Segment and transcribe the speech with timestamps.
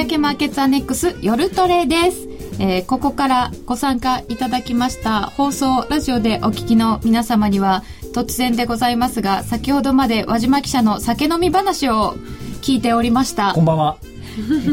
[0.00, 2.26] 明けマーケッツアネックス夜トレです。
[2.58, 7.82] えー、ここからご参加いただきました放送ラジオでお聞きの皆様には
[8.14, 12.16] 突然でございますが先ほどまで輪島記者の酒飲み話を
[12.60, 13.96] 聞いておりましたこんばんは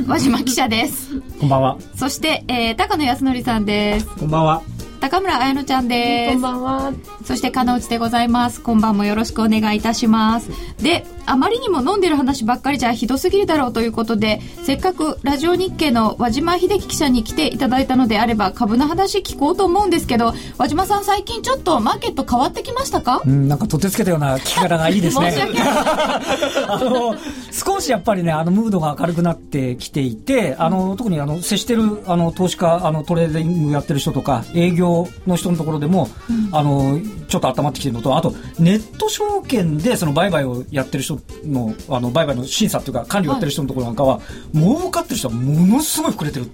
[0.08, 4.64] 輪島記者ですこんばんはそして、えー、高野康則さんですこんばんは
[5.00, 6.34] 高村彩乃ちゃんです。
[6.34, 6.94] こんばんは。
[7.24, 8.62] そして、かのうちでございます。
[8.62, 10.50] 今晩もよろしくお願いいたします。
[10.82, 23.22] で、あまりにも飲んでる話ばっかりじゃひどすぎるだろうということで、せっかくラジオ日経の和島秀樹記者に来ていただいたのであれば、株の話聞こうと思うんですけど、和島さん最近ちょっとマーケット変わってきましたか？
[23.26, 25.32] うん、なんか取ってつけたような聞き方がいいですね。
[25.36, 25.68] 申し訳ない。
[26.70, 27.16] あの、
[27.52, 44.22] 少しやっぱりね、あの、ムードが明るくなってきていて、あの、特にあの、接してる、あの、投資家、あの、トレーディングやってる人とか、営業の人のところでも、うん、あの、ちょっと温まってきてるのと、あと、ネット証券でその売買をやってる人の、あの、売買の審査っていうか、管理をやってる人のところなんかは、
[44.54, 46.50] 儲かってる人はものすごい膨れてる。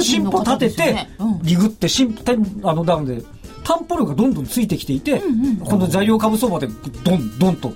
[0.00, 1.06] 進歩立てて、
[1.42, 2.22] リグって、進歩、
[2.68, 3.22] あの、ダウンで、
[3.64, 6.66] 担保量がどんどんついてきていて、うんうん、この材料株相場で
[7.04, 7.74] どんどんと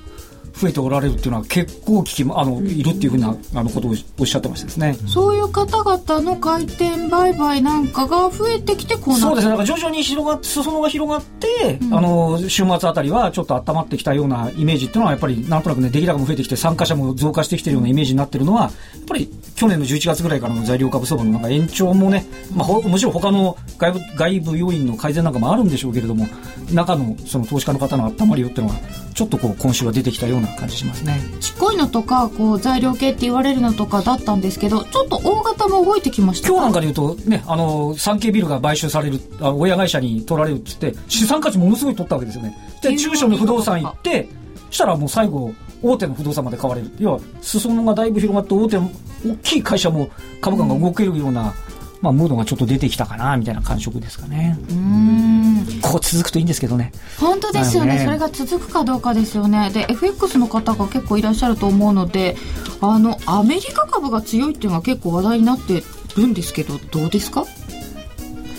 [0.59, 4.97] 増えておられるっていうのは結構聞きあのいるっていうふうなあのことをおっしゃってましたですね。
[5.07, 9.51] そういう方々の回転売買なんかが増えてきてこうなそうですね。
[9.51, 18.73] だから徐々に広がって裾野が広がって、うん、あの週末あたりはちょっと温まってきたようなイメージっていうのはやっぱりなんとなくね出来高も増えてきて参加者も増加してきてるようなイメージになってるのはやっ
[19.07, 26.27] ぱり去年の11月ぐらいからの材料株相場のなんか延長もね、まあ、もちろん他の外部外部要因の改善なんかもあるんでしょうけれども
[26.73, 28.81] 中のその投資家の方の温まりよっていうのは
[29.17, 31.19] ちょっとこう今週は出てきたような感じしますね。
[31.41, 42.57] ちっこいのとかこう材料系って言われるのとかだったんですけどちょっと大型も動いてきました今日なんかで言うとねあの産経ビルが買収されるあの親会社に取られるっつって資産価値ものすごい取ったわけですよね。
[42.83, 44.29] で中小の不動産行って
[44.71, 46.91] したらもう最後大手の不動産まで買われる。
[46.99, 48.91] 要は裾野がだいぶ広がって大手の
[49.27, 50.11] 大きい会社も
[50.43, 51.55] 株価が動けるような、
[52.03, 54.59] まあ、ムードがちょっと出てきたかなみたいな感触ですかね。
[54.71, 55.81] うん。
[55.83, 56.93] こう続くといいんですけどね。
[57.19, 59.71] 本当ですよね、ね、それが続くかどうかですよね。
[59.73, 62.37] で FX の方が結構いらっしゃると思うので
[62.81, 65.83] あのアメリカ株が強いっていうのが結構話題になって
[66.17, 67.45] るんですけどどうですか？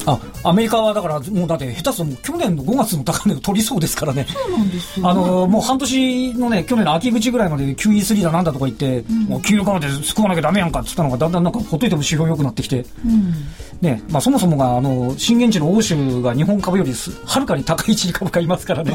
[0.07, 4.25] あアメリカはだからもうだって下手すると去年の5月の高値を取りそうですからね。
[4.29, 13.33] そうなんですあのもう半年のね去年の秋口ぐらいまで QE3 だなんだとか言って、うん、もう給料で救わなきゃダメやんかっつったのがだんだんなんかほっといても指標良くなってきて、うん、
[13.81, 18.91] ねまあ、そもそもがあの震源地の欧州が日本株よりはるかに高い位置に株価いますからね。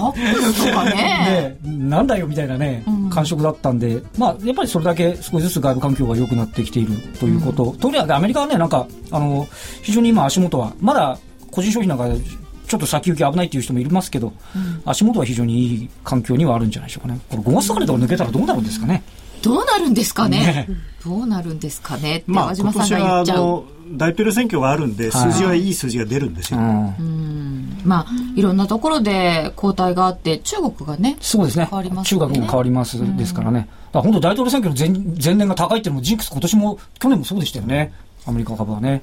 [0.85, 1.57] ね。
[1.63, 9.47] ねなんだよみたいなね、うん、感触だったんで、まあ、やっぱりそれだけ少しずつ外部環境が良くなってきているということ、とりあえずアメリカはねなんかあの
[9.83, 11.02] 非常に今足元はまだ
[11.51, 12.25] 個人消費なんか
[12.67, 17.21] ちょっと先行き危ないっていう人もいますけど、うん、足元は非常にいい環境にはあるんじゃないでしょうかね。
[17.29, 19.03] これ5月とかで抜けたらどうなるんですかね？
[19.43, 20.39] どうなるんですかね？
[20.39, 20.69] ね
[21.05, 23.65] どうなるんですかねって、まあ、今年はあの
[23.95, 26.61] 大統領選挙があるんで、数字はいい数字が出るんですよ。
[26.61, 31.67] うんまあ、いろんなところで交代があって、中国がね、そうですね。
[31.69, 33.69] 変わります、ね、中国も変わりますですからね。
[33.93, 37.93] だから本当大統領選挙の前前年が高いっていうのもジンクス今年も、去年もそうでしたよね。
[38.25, 39.03] アメリカ株はね。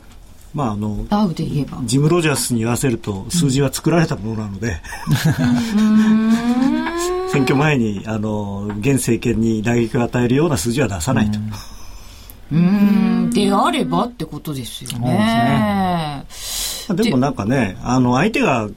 [0.54, 1.06] まああの
[1.86, 4.82] ジム・ロジャースに言わせると数字は作られたものなので、
[7.32, 11.40] 選挙前にあの現政権に打撃を与えるような数字は出さないと。
[12.52, 13.30] うん。
[13.32, 16.26] であればってことですよね。
[16.90, 18.68] でもなんかね、あの相手が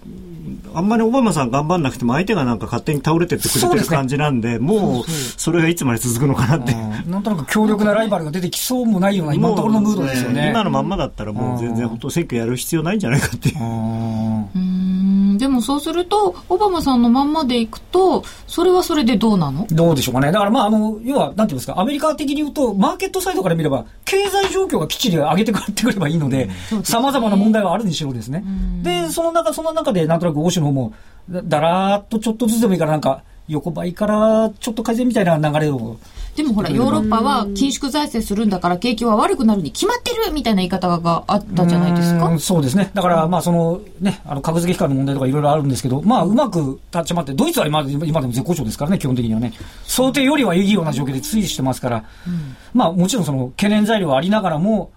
[0.74, 6.74] あんまりオバマさん頑張んなくても相手がなんか勝手に倒れてってくれてる感じなんで、もうそれがいつまで続くのかなって。
[7.08, 10.50] なんとなく強力なライバルが出てきそうもないような今のところのムードですよね。
[10.50, 13.56] 今のまんまだったらもう全然本当選挙やる必要ないんじゃないかっていう。
[13.60, 15.01] うん
[15.42, 19.66] でもそうすると、オバマさんのまんまでいくと、それはそれでどうなの？
[19.72, 20.30] どうでしょうかね。
[20.30, 26.48] だからまあ、あの、要は、なんていうんですか、アメリカ的に言うと、マーケットサイドから見れば、経済状況がきっちり上げてくってくればいいので、
[26.84, 28.44] さまざまな問題はあるにしろですね。
[28.82, 30.94] で、その中、その中で、なんとなく欧州の方も、
[31.28, 35.96] だらーっとちょっとずつでもいいからなんか、横ばいからちょっと改善みたいな流れを。
[36.36, 42.38] でもほら、ヨーロッパは緊縮財政するんだから景気は悪くなるに決まってるみたいな言い方があったじゃないですか。
[42.38, 42.90] そうですね。
[42.94, 49.52] だから、まあそのね、あの、格付け機関の問題とかいろいろあるんですけど、まあうまく立ち回って、ドイツは今今でも絶好調ですからね、基本的にはね。
[49.84, 54.90] 想定よりはいいような状況で推移してますから、うん、まあもちろんその懸念材料はありながらも、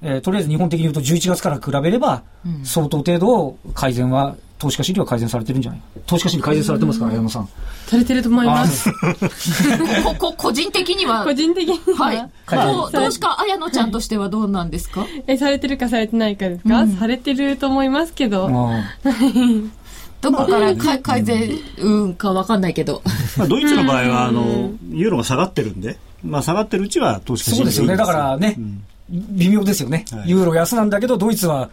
[0.00, 2.22] えー、とりあえず日本的に言うと11月から比べれば、
[2.64, 5.80] 相当程度改善は投資家心理は改善されてるんじゃない？
[6.06, 7.48] 投資家心理改善されてますか、矢野さん。
[7.86, 8.90] されてると思います。
[10.04, 11.24] ここ個人的には？
[11.24, 12.06] 個人的には。
[12.06, 12.92] はい。
[12.92, 18.50] 投資家綾乃ちゃんとしてはどうなんですか、え、されてるかされてないかですか、うん、されてると思いますけど。
[20.20, 23.02] どこからか改善、うんかわかんないけど。
[23.36, 27.96] まあ、ドイツの場合は、あの、ユーロが下がってるんで、まあ、下がってるうちは投資家心理そうですよね。
[27.96, 30.04] だからね、うん微妙ですよね。
[30.10, 31.70] はいユーロ安なんだけど、ドイツは、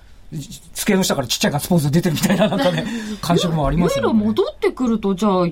[0.73, 2.85] 机の下からちっちゃいガッツポーズ出てるみたいな、なんかね、
[3.21, 4.07] 感触もありますよね。
[4.07, 5.47] ユーロ戻ってくると、じゃあ、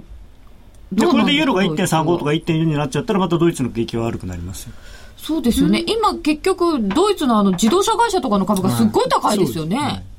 [0.91, 4.73] でこれでユーロが1.35とか1.4になっちゃったらまたドイツの景気は悪くなりますよ。
[5.17, 5.83] そうですよね。
[5.87, 9.77] 今結局、ドイツのあの自動車会社とかの株がすっごい高いですよね。
[9.77, 10.13] はいそうです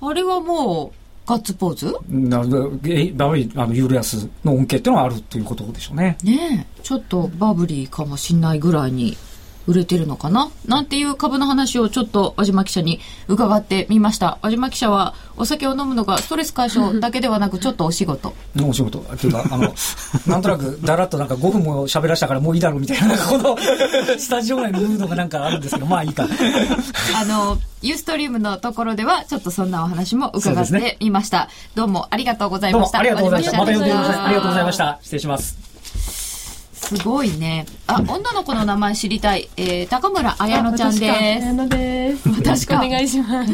[0.00, 1.94] あれはもう、ガッツポーズ？
[2.08, 2.42] な
[2.86, 6.16] えやっぱりあのユーロ安の恩恵っていうのはあるということでしょうね。
[6.22, 9.16] ねえ、ちょっとバブリーかもしんないぐらいに
[9.68, 10.50] 売れてるのかな？
[10.66, 14.38] なんていう株の話をちょっと和島記者に伺ってみました。
[14.40, 18.32] 和島記者はお酒を飲むのがストレス解消だけではなくちょっとお仕事。
[18.56, 19.00] のお仕事。
[19.00, 19.74] っていうか、あの、
[20.26, 23.56] なんとなく、だらっとなんか5分も喋らしたからもういいだろうみたいな、この、
[24.18, 26.24] スタジオ内のムードがなんかあるんですけど、まあいいか。
[27.20, 31.50] あの、ユーストリームのところではちょっとそんなお話も伺ってみました。
[31.74, 32.98] どうもありがとうございどうもました。
[33.00, 33.58] ありがとうございました。
[33.58, 34.18] また呼んでください。
[34.18, 34.98] ありがとうございましした。
[35.02, 35.67] 失礼します。
[36.88, 37.66] すごいね。
[37.86, 39.50] あ、女の子の名前知りたい。
[39.58, 41.04] えー、高村彩乃ちゃんです。
[41.04, 42.28] 綾乃です。
[42.30, 43.52] 私かよろしくお願いします。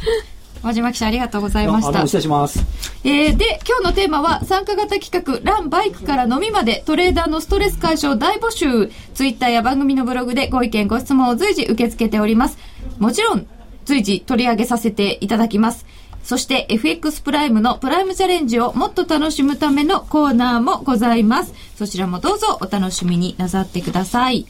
[0.62, 2.02] 和島記者ありがとうございました。
[2.02, 2.62] 失礼します。
[3.02, 8.92] えーで、今日のテーマは参加型企画、ランバイクから飲みまでトレーダーのストレス解消大募集。
[9.14, 12.58] ツイッターや番組のブログでご意見ご質問を随時受け付けております。
[12.98, 13.46] もちろん、
[13.86, 15.86] 随時取り上げさせていただきます。
[16.22, 21.52] そして FX プライムのプライムチャレンジをもっと楽しむためのコーナーもございます。
[21.76, 24.46] そちらもどうぞお楽しみになさってください。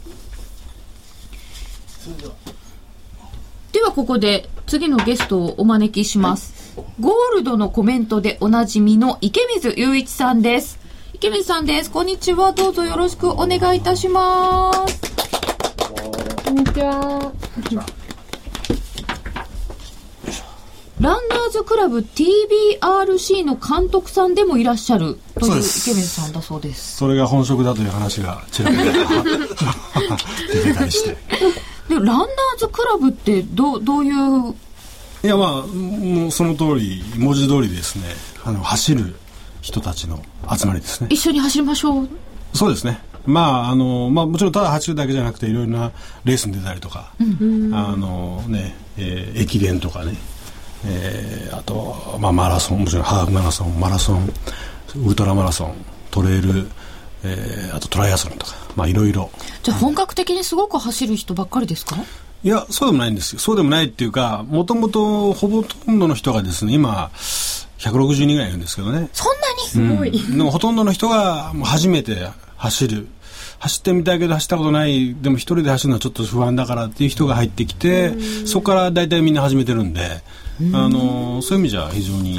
[3.73, 6.75] ではここで次のゲストをお招きします。
[6.99, 10.79] ゴールドのコメントでおなじみの池水雄一さんです。
[11.15, 11.91] 池水さんです。
[11.91, 12.53] こんにちは。
[12.53, 15.01] どうぞよろしくお願いいたします。
[16.45, 17.33] こんにちは。
[21.01, 26.97] ランナーズクラブ TBRC の監督さんでもいらっしゃるという池そうです水さんだそうです。
[26.99, 28.93] それが本職だという話がちらほら
[30.53, 31.11] 出てたりして。
[31.89, 32.27] で、ランナー
[32.59, 34.55] ズクラブってどう、どういう、
[35.23, 38.05] いやまあ、もうその通り、文字通りですね、
[38.45, 39.17] あの、走る
[39.63, 40.23] 人たちの
[40.55, 41.07] 集まりですね。
[41.11, 42.09] 一緒に走りましょう？
[42.53, 43.01] そうですね。
[43.25, 45.93] まあ、あの、まあもちろんただ走るだけじゃなくて、いろいろな
[46.25, 47.25] レースに出たりとか、あ
[47.97, 50.15] のね、えー駅伝とかね、
[50.87, 54.33] えーあと、まあマラソン、もちろんハーフマラソン、マラソン、
[54.97, 55.75] ウルトラマラソン、
[56.11, 56.69] トレイル、
[57.23, 59.31] えーあとトライアスロンとか、まあいろいろ。
[59.63, 61.97] じゃあ本格的にすごく走る人ばっかりですか？
[62.43, 63.39] いや、そうでもないんですよ。
[63.39, 67.11] そうでもないっていうか、もともとほぼとんどの人がですね、今、
[67.79, 69.11] 160人ぐらいいるんですけどね。
[69.13, 70.37] そんなにすごい。
[70.37, 73.09] でもほとんどの人がもう初めて走る。
[73.61, 78.15] 走ってみたいけど走ったことない、でも一人で走るのはちょっと不安だからっていう人が入ってきて、
[78.47, 80.23] そこから大体みんな始めてるんで、
[80.73, 82.39] あの、そういう意味じゃ非常に、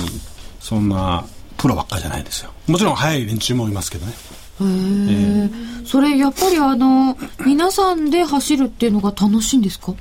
[0.59, 1.23] そんな、
[1.57, 2.51] プロばっかじゃないですよ。
[2.68, 4.13] もちろん速い連中もいますけどね。
[4.13, 4.65] へ
[5.45, 5.50] え。
[5.85, 7.15] それやっぱりあの、
[7.45, 9.94] 皆さんで走るっていうのが楽しいんですか？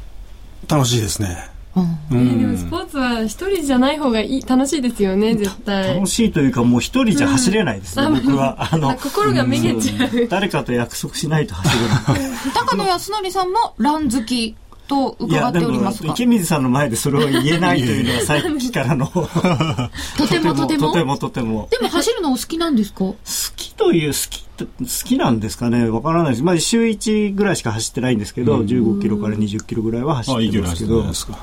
[0.69, 1.49] 楽しいですね。
[1.80, 2.18] うん。
[2.18, 5.94] うえーでもんスポーツは一人じゃない方がいい楽しいですよね絶対。
[5.94, 8.56] 楽しいというかもう一人じゃ走れないですね、僕は。
[8.72, 10.28] あの、心がめげちゃう。
[10.28, 12.32] 誰かと約束しないと走れない。
[12.54, 14.56] 高野康則さんもラン好き
[14.90, 16.12] といや、伺っでもております、が。
[16.12, 19.28] 池水さんの前でそれを言えないというのはさっき からの、と
[20.26, 20.88] とてもとても？
[20.88, 21.68] とてもとても。
[21.70, 22.99] でも走るのお好きなんですか？
[23.04, 23.16] 好
[23.56, 25.88] きという、好きと、好きなんですかね？
[25.88, 26.42] わからないです。
[26.42, 31.14] まあ、週1ぐらいしか走ってないんですけど、15キロから20キロぐらいは走ってますけど走ってるじゃないで。
[31.14, 31.38] すか。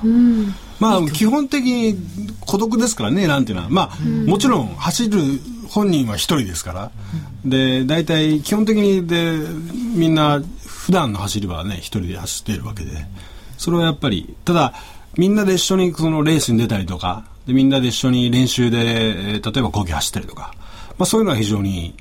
[0.80, 1.98] まあ、基本的に
[2.42, 3.70] 孤独ですからね、なんていうのは。
[3.70, 3.98] まあ、
[4.30, 5.20] もちろん走る
[5.70, 6.92] 本人は一人ですから。
[7.46, 9.40] で、大体基本的にで、
[9.96, 12.92] みんな普段の走りはね、一人で走っているわけで。
[13.58, 14.74] それはやっぱり、ただ、
[15.18, 20.54] みんなで一緒にそのレースに出たりとか、でみんなで一緒に練習で、例えば講義走ったりとか、
[20.98, 21.96] まあそういうのは非常に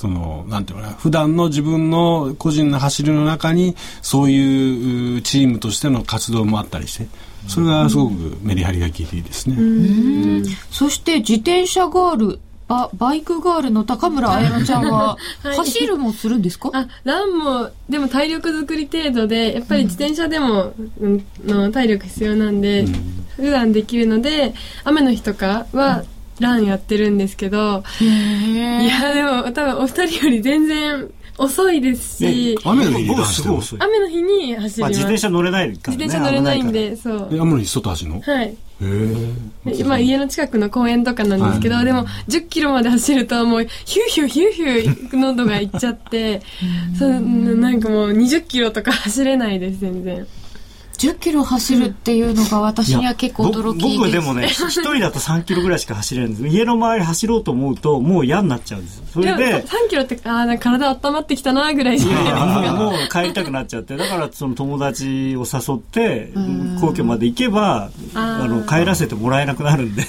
[0.00, 7.06] その、なんていうかな、普段の自分の個人の走りの中に、そういうチームとしての活動もあったりして、
[7.48, 9.56] それがすごくメリハリが効いていいですね。
[10.70, 15.56] そして自転車ガール、ババイクガールの高村彩乃ちゃんは、はい。
[15.56, 16.70] 走るもするんですか？
[16.72, 22.86] あランもでも体力作り程度でやっぱり自転車でも、うんの体力必要なんで、
[23.34, 26.04] 普段できるので雨の日とかは
[26.38, 33.78] ランやってるんですけど、いやでも多分お二人より全然遅いですし、雨の日に僕走い遅い。
[33.82, 36.04] 雨の日に走ります、自転車乗れないからね。
[36.04, 37.28] 自転車乗れないん危でそう。
[37.32, 38.16] え雨の日外走るの？
[38.20, 39.74] へはいえ。
[39.76, 41.84] でまあ、家の近くの公園とかなんですけど、はい。
[41.84, 46.40] でも10キロまで走るともうヒューヒューヒューヒュー喉がいっちゃって
[46.98, 50.26] そうなんかもう20キロとか走れないです全然
[51.00, 53.96] 10キロ走るっていうのが私には結構驚きです。
[53.98, 56.46] 僕でもね、 一人だと3キロぐらいしか走れないんです。
[56.54, 59.02] 家の周り走ろうと思うと、もう嫌になっちゃうんです。
[59.14, 62.04] それで、3キロって、ああ、体温まってきたな、ぐらいに。
[62.76, 66.32] もう帰りたくなっちゃって、だからその友達を誘って、
[66.82, 70.04] 皇居まで行けば、あの、帰らせてもらえなくなるんで。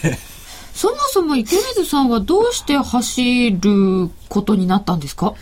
[0.73, 5.33] そもそも池水さんはどうして走ることになったんですか？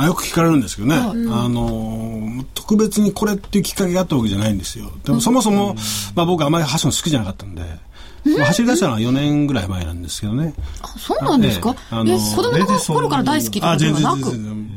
[0.00, 1.12] あよく聞かれるんですけどね、あ
[1.48, 4.90] の特別にこれっていうきっかけがあったわけじゃないんですよ。
[5.04, 5.74] でもそもそも、
[6.14, 7.87] まあ、僕あまり走るの好きじゃなかったんで、まあ
[8.24, 10.54] 走り出したのは4年ぐらい前なんですけどね。
[10.82, 11.96] あそうなんですか、ええ。
[11.96, 14.32] あのえ子供の頃から大好きとかではなく？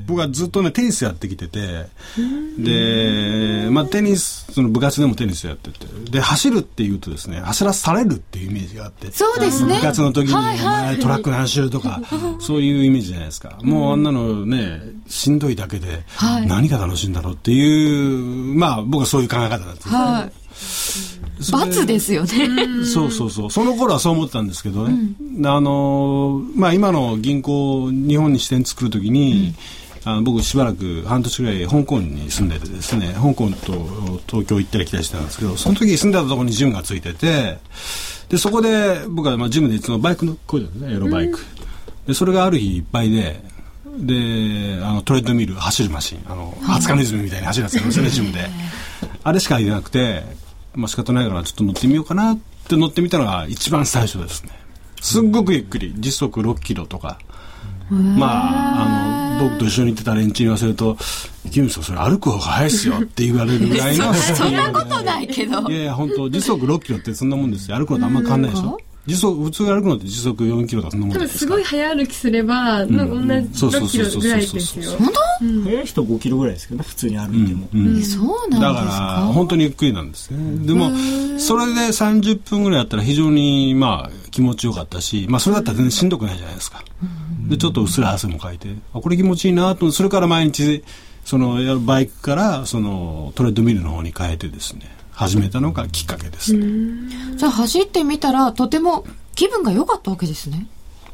[0.08, 1.88] 僕はずっとねテニスやってきてて。
[2.58, 5.86] で、まあ、テニスその部活でもテニスやってて。
[6.12, 9.12] で走るっていうとですね走らされるっていうイメージがあって。
[9.12, 9.76] そうですね。
[9.76, 11.00] 部活の時に、はいはい。
[11.00, 12.02] トラック何周とか
[12.40, 13.58] そういうイメージじゃないですか。
[13.64, 16.48] もうあんなのねしんどいだけではい。
[16.48, 19.94] 何が楽しいんだろうっていうまあ僕はそういう考え方なんですよ。
[19.96, 20.41] はい
[21.52, 23.52] 罰ですよねそうそうそう。
[23.52, 24.94] その頃はそう思ってたんですけどね。
[25.46, 29.56] あのー、まあ今の銀行、日本に支店作るときに、
[30.04, 37.58] あの僕しばらく半年ぐらい香港に住んでてですね、香港と東京行ったり来たりしてたんですけど、その時住んでたところにジムがついてて、
[38.30, 41.40] で、そこで僕はまあジムでいつもバイクのこういうのね、エロバイク。
[42.08, 43.44] で、それがある日いっぱいで、
[43.98, 48.50] で、あのトレッドミル、走るマシン、あの、20日ネズミみたいに走るやつがあるんですよね、ジムで。
[49.24, 50.24] あれしか入れなくて、
[50.74, 54.52] まあ仕方ないからちょっと乗ってみようかなって乗ってみたのが一番最初ですね。
[55.02, 57.20] すっごくゆっくり、時速6キロとか。
[57.90, 60.96] まあ、あの、僕と一緒に行ってた連中に言わせると、
[61.46, 64.14] 池水さんそれ歩く方が早いっすよって言われるぐらいの。
[64.16, 67.78] そんなことないけどいやいや、本当時速6キロってそんなもんですよ。
[67.78, 68.80] 歩くのとあんま変わんないでしょ。
[69.08, 74.92] 時速、普通歩くのって時速4キロとかそんなもん多分ですからすごい早歩きすれば、なんか同じ6キロぐらいですよ。
[74.92, 75.08] 本
[75.64, 77.68] 早い人5キロぐらいですけどね、普通に歩いても。
[77.74, 78.00] うん。
[78.00, 79.00] 当そうなんだですか？
[79.00, 80.66] らか本当にゆっくりなんですね。
[80.68, 80.92] でも
[81.40, 86.84] それで30分ぐらいやったら非常にまあ気持ちよかったし、まあ、それだったら全然しんどくないじゃないですか。
[87.50, 89.92] でちょっとうっすら汗もかいてあこれ気持ちいいなと。
[89.92, 90.84] それから毎日
[91.26, 96.68] そのバイクからそのトレッドミルの方に変えてですね始めたのがきっかけですね。
[97.38, 100.66] じゃあ走ってみたらとても気分が良かったわけですね。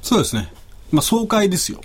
[0.01, 0.51] そうですね。
[0.91, 1.81] まあ爽快ですよ。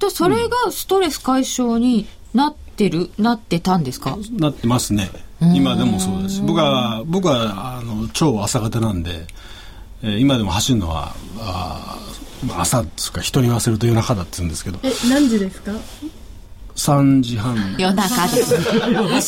[0.00, 4.18] でそれがストレス解消になってる、なってたんですか？
[4.32, 5.10] なってますね。
[5.40, 6.42] 今でもそうです。
[6.42, 9.26] 僕は僕はあの超朝方なんで、
[10.02, 11.98] えー今でも走るのはあ
[12.48, 14.78] あ朝つうか人に言わせると夜中だって言うんですけど。
[14.82, 15.72] え、何時ですか？
[16.80, 17.76] 3時半。
[17.78, 18.54] 夜中です。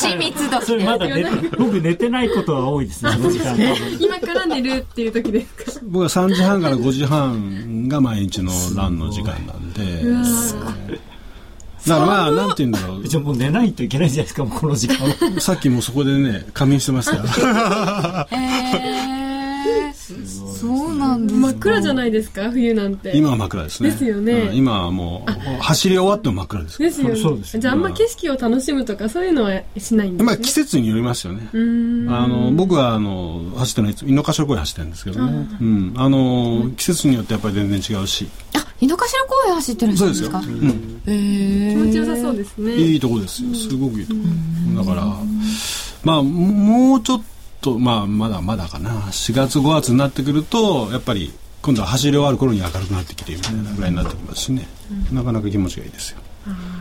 [0.07, 3.57] 牛密度それまだ寝て、僕寝てないことが多いですね、時間。
[4.01, 5.81] 今から寝るっていう時ですか？
[5.85, 10.03] 僕は3時半から5時半が毎日のランの時間なんで。
[11.87, 14.99] だからまあなんて言うんだろじゃあもう寝ないといけないじゃないですか、もうこの時間。
[15.05, 15.15] は。
[15.37, 17.25] うさっきもそこでね仮眠してましたよ。
[17.25, 17.27] へ
[18.37, 18.92] えそう
[21.16, 21.26] なん。
[21.26, 23.16] です真っ暗じゃないですか冬なんて。
[23.16, 23.90] 今は真っ暗ですね。
[23.90, 24.33] ですよね。
[24.33, 24.57] うん。
[24.57, 26.78] 今はもう走り終わっても真っ暗です。
[26.78, 27.16] ですよね。
[27.16, 30.25] そうですよじゃああんま景色を楽しむとかそういうのはしないんですね。
[30.25, 31.49] まあ季節によりますよね。
[31.52, 31.57] あ
[32.26, 38.28] の僕はあの走ってるのはい井の頭公園走ってるんですけどね、うん、あの季節によってやっぱり全然違うし。
[38.54, 40.42] あ井の頭公園走ってるんですか？
[40.42, 40.62] そうですよ。
[40.62, 41.02] うん。
[41.07, 42.75] へえ気持ちよさそうですね。
[42.75, 43.54] いいとこですよ。
[43.54, 44.21] すごくいいとこ。
[44.76, 45.07] だから
[46.04, 47.25] まあもうちょっと
[47.78, 48.90] まあまだまだかな。
[48.90, 54.66] 4月5月になってくるとやっぱり今度は走り終わる頃に明るくなってきてみたいなぐらいになってきますしね、
[55.12, 56.19] なかなか気持ちがいいですよ。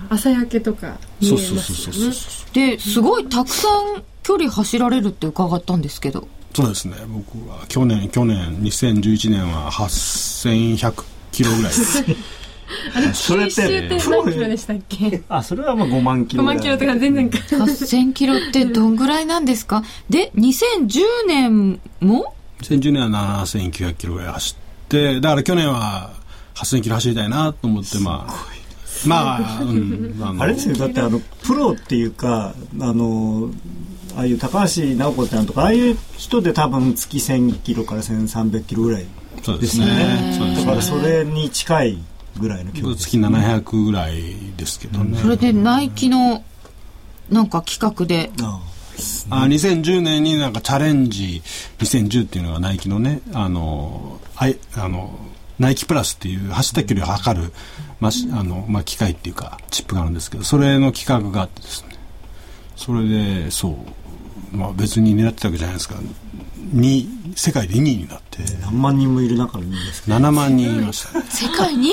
[0.09, 2.13] 朝焼けとか見えそうますよそうそうそうね。
[2.13, 2.55] そう。
[2.55, 6.27] ですごいたくさん距離走られるって伺ったんですけど。
[6.53, 6.95] そうですね。
[7.07, 12.03] 僕は去年去年2011年は8100キロぐらいです
[13.13, 15.22] それって九州って何キロでしたっけ？
[15.30, 16.56] あ、それはまあ5万キロ5ぐらい。
[16.58, 17.38] 万キロとか全然か。
[17.38, 19.84] 8000キロってどんぐらいなんですか？
[20.10, 26.12] で2010年も？2010年は7900キロぐらい走ってだから去年は
[26.56, 28.62] 8000キロ走りたいなと思ってまあ。
[29.04, 30.44] まあ、うん、あの。
[30.44, 33.50] あれですよ、だってあの、プロっていうか、あの、
[34.16, 39.06] ああいう高橋直子ちゃんとか、ああいう人で多分月1000キロから1300キロぐらい
[39.42, 39.86] そうでですね。
[39.88, 40.36] ね。
[40.38, 41.98] そうですだからそれに近い
[42.41, 46.43] ぐらいの距離です月700ぐらいですけどね、それでナイキの
[47.29, 48.31] なんか企画で。
[48.41, 48.62] あ
[49.31, 51.41] あ2010年になんかチャレンジ
[51.79, 55.17] 2010っていうのがナイキのねあのあいあの
[55.57, 57.51] ナイキプラスっていう走った距離を測る、
[58.00, 61.89] ましあのまあ、機械っていうかチップがあるんですけどそれの企画があってですね。
[62.75, 63.69] それでそ
[64.53, 65.95] う、まあ、別に狙ってたわけじゃないですか
[66.72, 68.39] に世界で2位になって。
[68.63, 71.20] あ何万人もいる中の人ですけ7万人いました。
[71.20, 71.91] ね世界に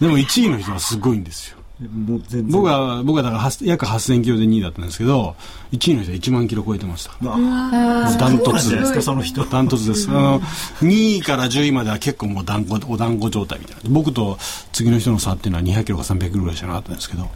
[0.00, 1.58] でも1位の人はすごいんですよ。
[1.80, 5.34] 僕は、僕はだから8約8000キロで2位だったんですけど、
[5.72, 7.12] 1位の人は1万キロ超えてました。
[7.20, 8.84] ダントツで。
[8.84, 9.44] すかその人。
[9.44, 10.08] ダントツです。
[10.08, 13.82] あの、2位から10位までは結構もう団子、お団子状態みたいな。
[13.88, 14.38] 僕と
[14.72, 17.24] 次の人の差っていうのは200キロか300キロぐらいしかなかったんですけど。
[17.24, 17.28] で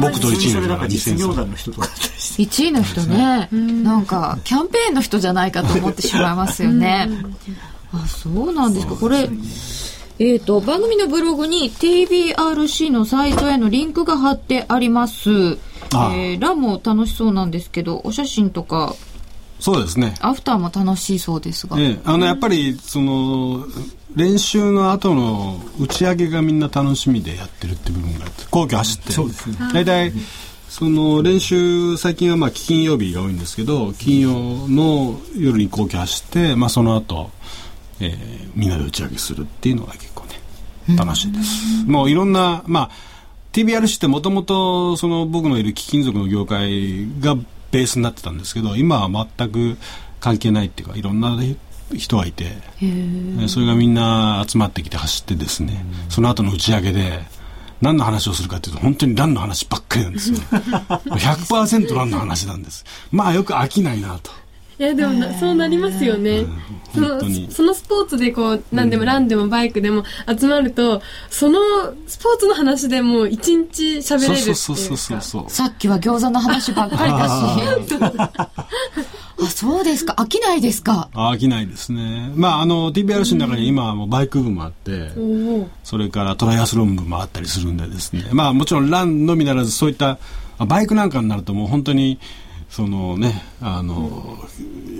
[0.00, 7.08] 僕と1位その人がれなんか実業2000団の人とかだったりして1位の人ね、なんかキャンペーンの人じゃないかと思ってしまいますよね。
[7.92, 8.96] あ、そうなんですか。
[8.96, 9.28] これ、
[10.18, 15.58] えっ、と、番組のブログに TBRC のサイトへのリンクが貼ってあります。
[15.92, 18.94] ああえー、ランも楽しそうなんですけど、お写真とか、
[19.60, 20.14] そうですね。
[20.20, 21.78] アフターも楽しそうですが。
[21.78, 23.64] ええ、あのやっぱりその
[24.16, 29.56] 練習の後の打ち上げがみんな楽しみでやってるって部分があって皇居走ってそうですね。
[29.72, 30.12] 大体
[30.68, 37.30] その練習最近はまあ金曜日が多いんですけど金曜の夜に皇居走って、まあ、その後、
[38.00, 42.90] えーみんなで打ち上げするっていうのが結構ね楽しいです、もういろんなまあ
[43.52, 47.36] TBRC ってもともとその僕のいる貴金属の業界が
[47.70, 49.76] ベースになってたんですけど今は全く
[50.20, 51.36] 関係ないっていうかいろんな
[51.92, 52.46] 人がいて
[52.82, 57.20] えそれがみんな集まってきて走ってですねその後の打ち上げで
[57.80, 60.38] 何の話をするかというと本当にランの話ばっかりなんですよ。
[60.48, 62.84] 100%ランの話なんです。
[63.12, 64.30] まあよく飽きないなと
[64.78, 66.46] いやでもなそうなりますよね、
[66.92, 67.48] その本当に。
[67.50, 71.00] そのスポーツでこう何でもランでもバイクでも集まると
[71.30, 71.60] その
[72.06, 74.54] スポーツの話でもう一日喋れるっていうか。
[74.54, 75.44] そうそうそうそうそう。
[75.50, 77.30] さっきは餃子の話ばっかりだし。
[79.42, 80.14] あ、そうですか。
[80.18, 81.08] 飽きないですか。
[81.14, 82.32] 飽きないですね。
[82.34, 85.20] まああの TBRC の中に今はもうバイク部もあってお
[85.62, 88.28] おそれからトライアスロン部もあったりするんでですね。
[88.32, 90.18] まあもちろんランのみならずそういった
[90.58, 92.18] あバイクなんかになるともう本当に
[92.74, 94.36] そのねあの、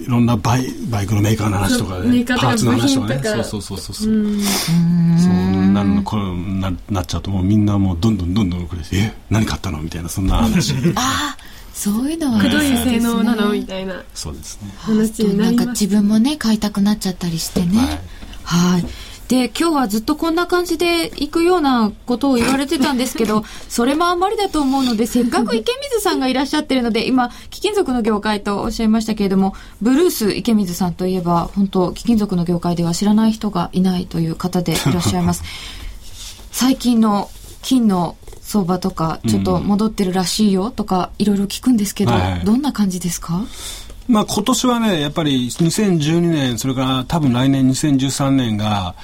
[0.07, 3.21] いろんなバイバイクのメーカーの話とかで、メーカーとかパーツの話とかね。
[3.25, 4.07] そうそうそうそうそう。
[4.07, 6.21] そうなるのこう
[6.61, 9.83] ななっちゃうともうみんなもうどんどんどんどん遅れてえ何買ったの？
[9.83, 10.73] みたいなそんな話。
[10.95, 11.37] ああ、
[11.73, 12.43] そういうのは。
[12.45, 18.01] どういう性能なのみたいなそうですね話にななんか自分もね、買いたくなっちゃったりしてね。
[18.45, 18.87] はい。
[19.29, 35.43] で、今日はずっとこんな感じで行くようなことを言われてたんですけど、 それもあんまりだと思うので、せっかく池水さんがいらっしゃってるので、今、貴金属の業界とおっしゃいましたけれども、ブルース池水さんといえば、本当貴金属の業界では知らない人がいないという方でいらっしゃいます。
[36.53, 37.31] 最近の
[37.63, 43.43] 金の相場とか、ちょっと戻ってるらしいよとか、いろいろ聞くんですけど、はいはいどんな感じですか？
[44.09, 48.95] まあ今年はね、やっぱり2012年、それから多分来年2013年が、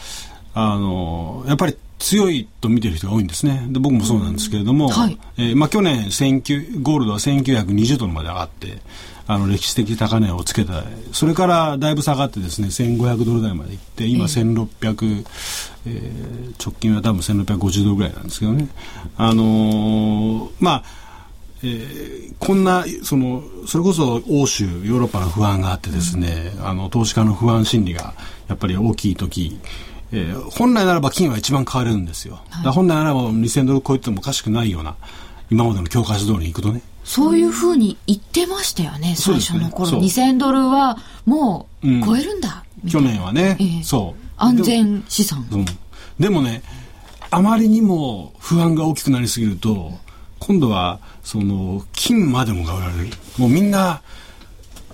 [0.55, 3.67] あの、やっぱり強いと見てる人が多いんですね。
[3.69, 8.79] で僕もそうなんですけれども、はいえーまあ去年19ゴールドは1920ドルまで上がって、
[9.27, 10.83] あの歴史的高値をつけた。
[11.13, 15.25] それからだいぶ下がってですね、1500ドル台まで行って、今1600、
[15.87, 18.69] えー直近は多分1650ドルぐらいなんですけどね。
[19.17, 20.85] あのーまあ、
[21.63, 28.15] えーこんなそのそれこそ欧州ヨーロッパの不安があってですね、あの投資家の不安心理が
[28.49, 29.61] やっぱり大きい時、
[30.11, 34.97] えー本来ならば金は一番買われるんですよ、だから本来ならば2000ドル超えてもおかしくないような
[35.51, 36.81] 今までの教科書通りに行くとね。
[37.05, 39.87] そういうふうに言ってましたよね、最初の頃。
[39.87, 40.01] そう。
[40.01, 40.97] 2000ドルは
[41.27, 42.65] もううん超えるんだ。
[42.83, 43.83] みた去年はね、ええ。
[43.83, 44.23] そう。
[44.39, 45.47] 安全資産。
[45.51, 45.67] うん。
[46.19, 46.63] でもね
[47.31, 49.93] あまりにも不安が大きくなりすぎると
[50.41, 53.09] 今度はその金までもが売られる。
[53.39, 54.03] もうみんな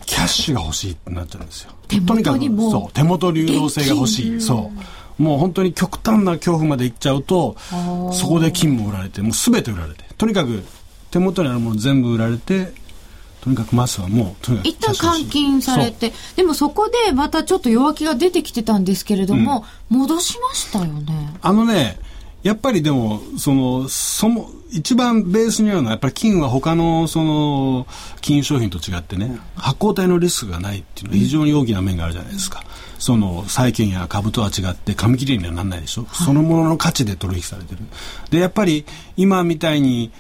[0.05, 1.73] キャッシュが欲しいってなっちゃうんですよ。
[2.07, 2.93] とにかくそう。
[2.93, 4.41] 手元流動性が欲しい。
[4.41, 4.71] そ
[5.19, 5.23] う。
[5.23, 7.57] もう本当に極端な恐怖までいっちゃうと
[8.13, 10.05] そこで金も売られてもう全て売られて。
[10.19, 10.63] とにかく
[11.11, 12.73] 手元にあるもの全部売られて
[13.41, 21.39] とにかくマスはもうとにかく一旦換金されて、でもそこでまたちょっと弱気が出てきてたんですけれども、戻しましたよね。
[21.41, 21.99] あのね、
[22.43, 27.87] やっぱりでも、その、そも、一番ベースにあるのは、やっぱり金は他の、その、
[28.21, 32.65] 金融商品と違ってね、発行体のリスクがないっていうのは非常に大きな面があるじゃないですか。
[32.99, 36.07] その、債券や株とは違って紙切れにはならないでしょ。
[36.13, 37.81] そのものの価値で取引されてる。
[38.31, 38.85] で、やっぱり
[39.17, 40.11] 今みたいに、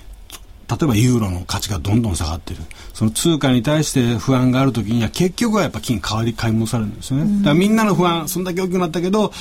[0.68, 2.60] 例えばユーロの価値がどんどん下がってる。
[2.92, 7.38] その通貨に対して不安があるときには結局はやっぱ金代わり買い戻されるんですよね。
[7.38, 9.32] だからみんなの不安、そんだけ大きくなったけど、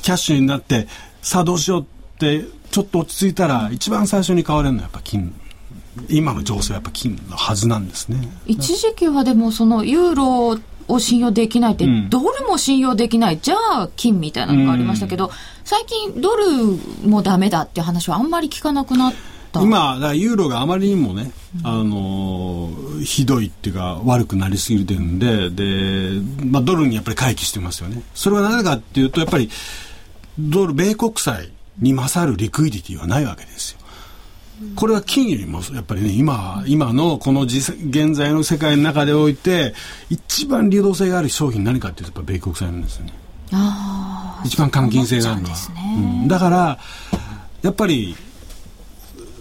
[0.00, 0.86] キャッシュになって、
[1.22, 1.84] さあどうしようっ
[2.18, 2.44] て、
[2.74, 5.32] ちょっと落ち着いたら、一番最初に買われるのはやっぱ金。
[6.08, 8.28] 今の情勢はやっぱ金のはずなんですね。
[8.46, 10.58] 一時期はでもそのユーロ
[10.88, 15.30] を信用できないって、んドルも信用できない、じゃあ金みたいなのがありましたけど、
[15.62, 16.46] 最近ドル
[17.08, 19.14] もダメだっていう話はあんまり聞かなくなっ
[19.52, 19.62] た。
[19.62, 21.30] 今、ユーロがあまりにもね、
[21.62, 28.02] あのーひどいっていうか悪くなりすぎてるんで、で、まあドルにやっぱり回帰してますよね。
[28.16, 29.48] それはなぜかっていうと、やっぱり
[30.40, 33.78] ドル、米国債に勝るリクイディティはないわけですよ。
[34.76, 39.74] これは金よりもやっぱりね今今のこの現在の世界の中でおいて
[40.10, 43.12] 一番流動性がある商品何かっていうとやっぱ米国債なんですよね。
[44.44, 45.62] 一番換金性があるのは、ね。
[45.96, 46.78] うん、だから
[47.62, 48.16] やっぱり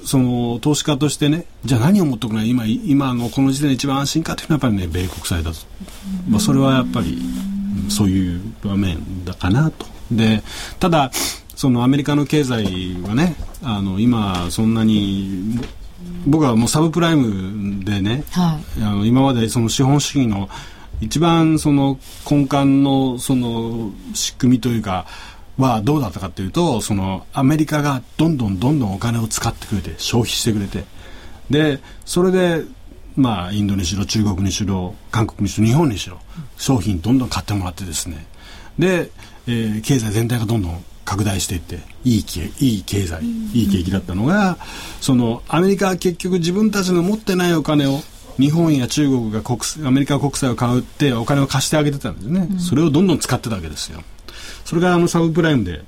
[0.05, 5.57] その投資家としてねじゃあ何を持っておくのが今今のこの時点で一番安心かというのはやっぱりね米国債だと、
[6.27, 7.19] まあ、それはやっぱり
[7.89, 9.85] そういう場面だかなと。
[10.11, 10.43] で
[10.79, 11.11] ただ
[11.55, 15.59] そのアメリカの経済はねあの今そんなに
[16.25, 20.49] 僕はもうサブプライムでね、はい、あの今までその資本主義の
[21.01, 25.05] 一番その根幹のその仕組みというか
[25.57, 30.85] はどうだったかというとそのアメリカがどんどんどんどんお金を使ってくれて消費してくれて
[31.49, 32.63] でそれで
[33.15, 36.19] まあインドにしろ中国にしろ韓国にしろ日本にしろ
[36.57, 38.25] 商品どんどん買ってもらってですね。
[38.79, 39.11] で、
[39.47, 42.25] えー、経済全体がどんどん拡大していっていい
[42.59, 44.57] いい経済いい景気だったのが
[45.01, 47.99] そのアメリカは結局自分たちの持ってないお金を
[48.39, 54.01] 日本や中国が国アメリカ国債を買うってお金を貸してあげてたんですね、うん、それをどんどん使ってたわけですよ。
[54.65, 55.83] それがあのサブプライムで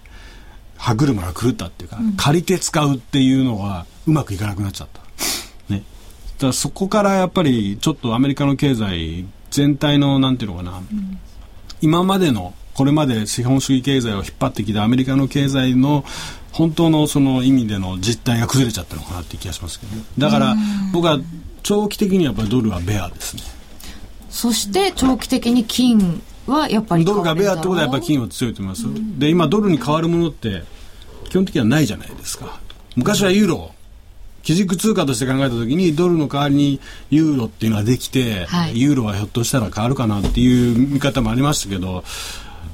[0.78, 5.02] 歯車が狂ったっていうか、うん、借りて使うっていうのはうまくいかなくなっちゃった。
[5.74, 5.84] ね。
[6.40, 11.20] だそこからやっぱりちょっとアメリカの経済全体のなんていうのかな、うん、
[11.82, 16.04] 今までのこれまで資本主義経済を引っ張ってきたアメリカの経済の
[16.52, 20.56] 本当のその意味での実態が崩れちゃったのかなって気がしますけど、ね、だから
[20.94, 21.20] 僕は
[21.64, 23.44] 長期的にやっぱりドルはベアですね。
[24.30, 28.86] そして長期的に金はやっぱりドルがベアってことはやっぱり金は強いと思います、
[29.18, 30.64] で今ドルに変わるものって
[31.30, 32.60] 基本的にはないじゃないですか。
[32.96, 33.72] 昔はユーロ。
[34.44, 42.04] 基軸通貨として考えた時にドルの代わりにユーロっていうのができて、はい、ユーロはひょっとしたら変わるかなっていう見方もありましたけど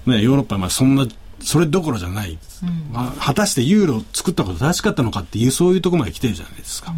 [0.05, 1.05] ね、ヨーロッパはまあそんな
[1.43, 6.93] それどころじゃない、うん、まあ、果たしてユーロを作ったこと正しかったのかっていうそういうところまで来てるじゃないですか、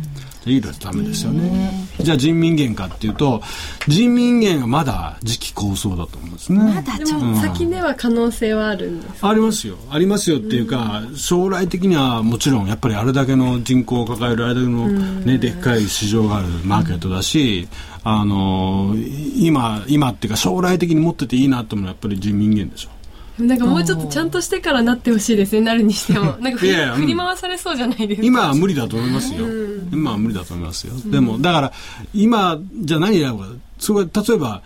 [0.46, 1.88] うん、ユーロはダメですよね。
[2.00, 3.42] じゃあ人民元かっていうと
[3.88, 6.60] 人民元がまだ時期構想だと思うんですね。
[6.60, 9.78] まだでも先では可能性はあるんです、ありますよ。
[9.90, 17.68] ありますよっていうか、うん、将来的にはもちろんやっぱりあれだけの人口を抱えるあれだけの、ね、でっかい市場があるマーケットだし、
[18.04, 18.96] あの
[19.38, 22.90] 今今っていうか将来的に持ってていいなと思うのはやっぱり人民元でしょ
[23.40, 25.62] なんかもうちょっとちゃんとしてからなってほしいですね。
[25.62, 26.38] なるにしても。
[26.40, 28.28] なんか振り振り回されそうじゃないですか。
[28.28, 31.74] 今は無理だと思いますよ、うん、今は無理だと思いますよ、でもだから
[32.14, 33.46] 今じゃあ何やるか。
[33.80, 34.62] それ例えば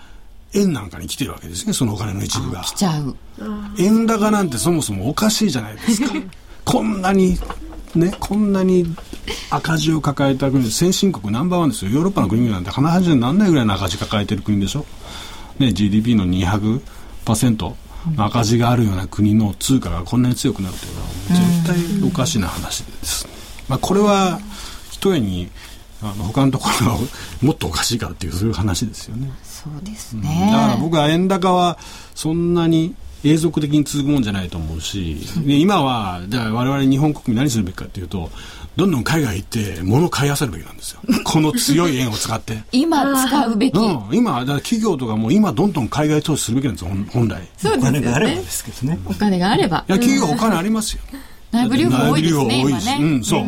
[0.54, 1.74] 円なんかに来てるわけですね。
[1.74, 2.62] そのお金の一部が。
[2.62, 3.16] 来ちゃう。
[3.78, 6.14] 円高なんてそもそもおかしいじゃないですか。
[6.66, 7.38] こんなに
[7.96, 8.86] ねこんなに
[9.50, 11.92] 赤字を抱えた国先進国ナンバーワンですよ。
[11.92, 14.86] ヨーロッパの国なんて鼻じになんないぐらいの赤字抱えてる国でしょ、
[15.60, 17.74] ね、GDP の200%
[18.16, 21.08] 赤字があるような国の通貨がこんなに強くなるというのは
[21.64, 23.28] 絶対おかしな話です、
[23.68, 24.40] まあ、これは
[24.92, 25.50] ひとえに
[26.02, 26.98] あの他のところが
[27.42, 29.32] もっとおかしいからっていうそういう話ですよね。
[29.44, 31.78] そうですね、だから僕は円高は
[32.14, 38.30] そんなに永続的に続くもんじゃないと思うし、今はじゃあ我々日本国民何するべきかというと
[38.78, 41.02] どんどん海外行って物を買い漁るべきなんですよ。
[41.26, 42.62] この強い円を使って。
[42.72, 43.76] 今使うべき。
[43.76, 47.42] うん、今、だ企業とかも今どんどん海外投資するべきなんですよ、本来。
[47.58, 48.00] そうですね。
[48.00, 49.00] お金があればですけどね。
[49.08, 49.84] お金があれば。
[49.90, 51.02] いや、企業お金ありますよ。
[51.52, 52.98] 内部留保多いですね、今ね。
[53.02, 53.44] うん、そう。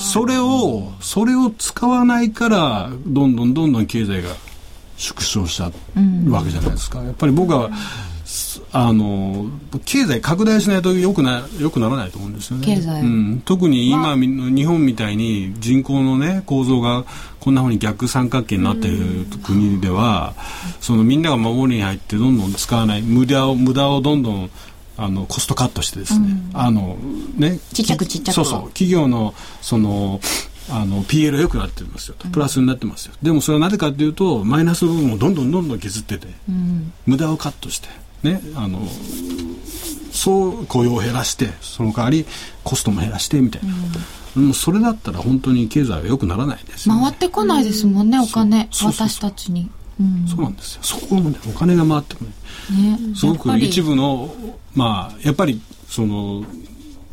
[0.00, 4.30] それを、それを使わないから、どんどんどんどん経済が
[4.96, 7.00] 縮小しちゃうわけじゃないですか。
[7.00, 7.70] やっぱり僕は、
[8.72, 9.46] あの
[9.84, 12.66] 経済拡大しないとよくなよくならないと思うんですよね。
[12.66, 17.04] 経済、うん、特に今、日本みたいに人口のね構造が
[17.40, 20.34] こんなふうに逆三角形になっている国では、
[20.80, 24.50] そのみんなが守りに入ってどんどん使わない無駄を無駄をどんどん
[24.96, 26.96] あのコストカットしてですね、うん、あの
[27.36, 28.34] ねちっちゃくちっちゃく。
[28.34, 28.68] そうそう。
[28.68, 30.20] 企業のその
[30.70, 37.88] あの PL 良くなってますよプラスになってますよ、でもそれはなぜかというとマイナス部分をどんどんどんどん削ってて、うん、無駄をカットして
[38.24, 38.80] ね、あの
[40.10, 42.24] そう雇用を減らしてその代わり
[42.64, 43.74] コストも減らしてみたいな、
[44.36, 50.82] うん、もうそれだったら本当に経済は良くならないですよ、ね、回ってこないですもんね、お金私たちに、うん、そうなんですよ。
[50.82, 54.34] そこもねお金が回ってこない、ね、すごく一部の
[54.74, 56.44] まあやっぱりその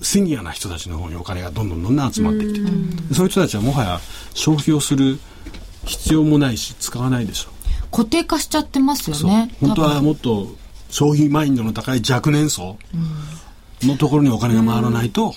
[0.01, 3.99] シニアな人たちの方にお金がどんどんどんどん集まってきて、うん、そういう人たちはもはや
[4.33, 5.19] 消費をする
[5.85, 7.49] 必要もないし使わないでしょ。
[7.49, 9.53] う固定化しちゃってますよね。
[9.59, 10.55] 本当はもっと
[10.91, 12.77] 消費マインドの高い若年層
[13.81, 15.33] のところにお金が回らないと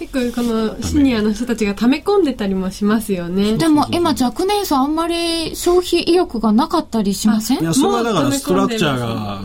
[0.00, 3.58] 結構このシニアの人たちが溜め込んでたりもしますよね。
[3.58, 7.60] でも今若年層あんまり消費意欲がなかったりしません？
[7.60, 9.42] いや、それはだからストラクチャーが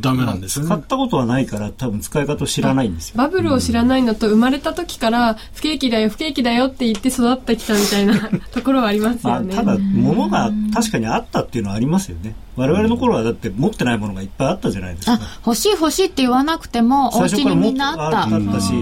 [0.00, 0.68] ダメなんですよね。
[0.70, 3.14] 買ったことはないから多分使い方を知らないんですよ。
[3.16, 9.54] バブルを知らないのと生まれた時から不景気だよ不景気だよって言って育ってきたみたいな ところはありますよね。
[9.54, 12.34] まあただ、物が確かにあったっていうのはありますよね。
[12.56, 15.12] 我々の頃はだって持ってないものがいっぱいあったじゃないですか。
[15.14, 18.28] あ、欲しい欲しいって言わなくても、お家にみんなあった。
[18.28, 18.72] とあったし、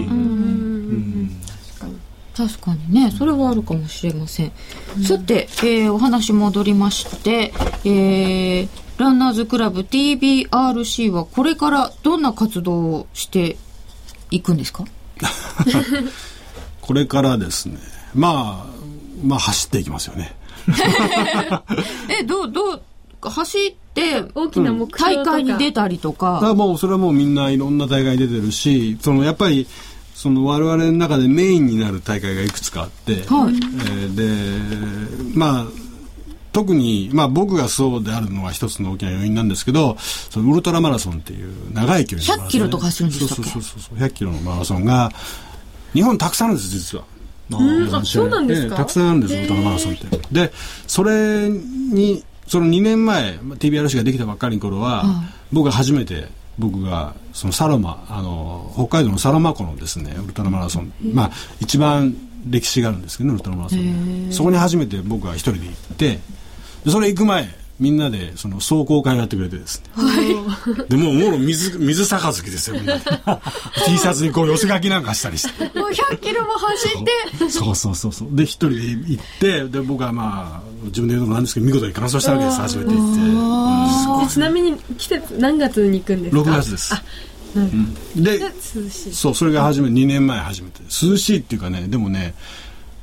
[2.35, 4.51] 確かにね、それはあるかもしれません。
[5.03, 7.53] さて、えーお話戻りまして、
[7.85, 8.67] えー
[8.97, 13.57] ランナーズクラブ TBRC はこれからどんな活動をして
[14.29, 14.85] いくんですか？
[16.81, 17.77] これからですね、
[18.13, 18.73] まあ、
[19.23, 20.35] まあ走っていきますよね。
[22.19, 22.81] え、どう、どう、
[23.21, 29.67] 走って、大きな目標大会に出たりとか、あもうそれはもうみんないろんな大会に出てるし、そのやっぱり、
[30.21, 33.55] その我々の中でメインになる大会がいくつかあって、はい。
[33.55, 35.65] えーで、まあ、
[36.53, 42.47] 特に、まあ僕がそうであるのは一つの大きな要因なんですけど、そのウルトラマラソンっていう長い距離のマラソン。
[42.49, 43.43] 100キロとか走るんでしたっけ？
[43.49, 45.11] そうそうそうそう、100キロのマラソンが、
[45.93, 47.05] 日本たくさんあるんです、実は。
[47.49, 47.95] うん。
[47.95, 48.75] あそうなんですか？
[48.75, 50.19] ええたくさんあるんです、ウルトラマラソンって。
[50.31, 50.51] で、
[50.85, 55.05] それに、その2年前、まあ TBRC ができたばっかりの頃は、
[55.51, 56.27] 僕が初めて、
[56.59, 62.15] 僕が、そのサロマ、あの、北海道のサロマ湖のですね、ウルトラマラソン、まあ、一番
[62.47, 64.33] 歴史があるんですけどね、ウルトラマラソンで。
[64.33, 66.19] そこに初めて僕は一人で行って、
[66.85, 67.47] でそれ行く前、
[67.81, 70.85] みんなで、その、壮行会をやってくれてですね。
[70.87, 73.03] で、もう、もろ水、水杯ですよ、みんなで。
[73.87, 75.79] T シャツにこう、寄せ書きなんかしたりして。
[75.79, 78.27] もう100キロも走って、そうそうそうそう。
[78.35, 84.25] で、一人で行って、で、僕はまあ、自分で言うのもなんですけど、見事に完走したわけです、初めて行って。
[84.25, 86.93] でちなみに季節何月に行くんですか6月です。
[87.55, 88.39] うんで。
[89.11, 90.81] そう、それが初め、2年前初めて。
[90.83, 92.35] 涼しいっていうかね、でもね、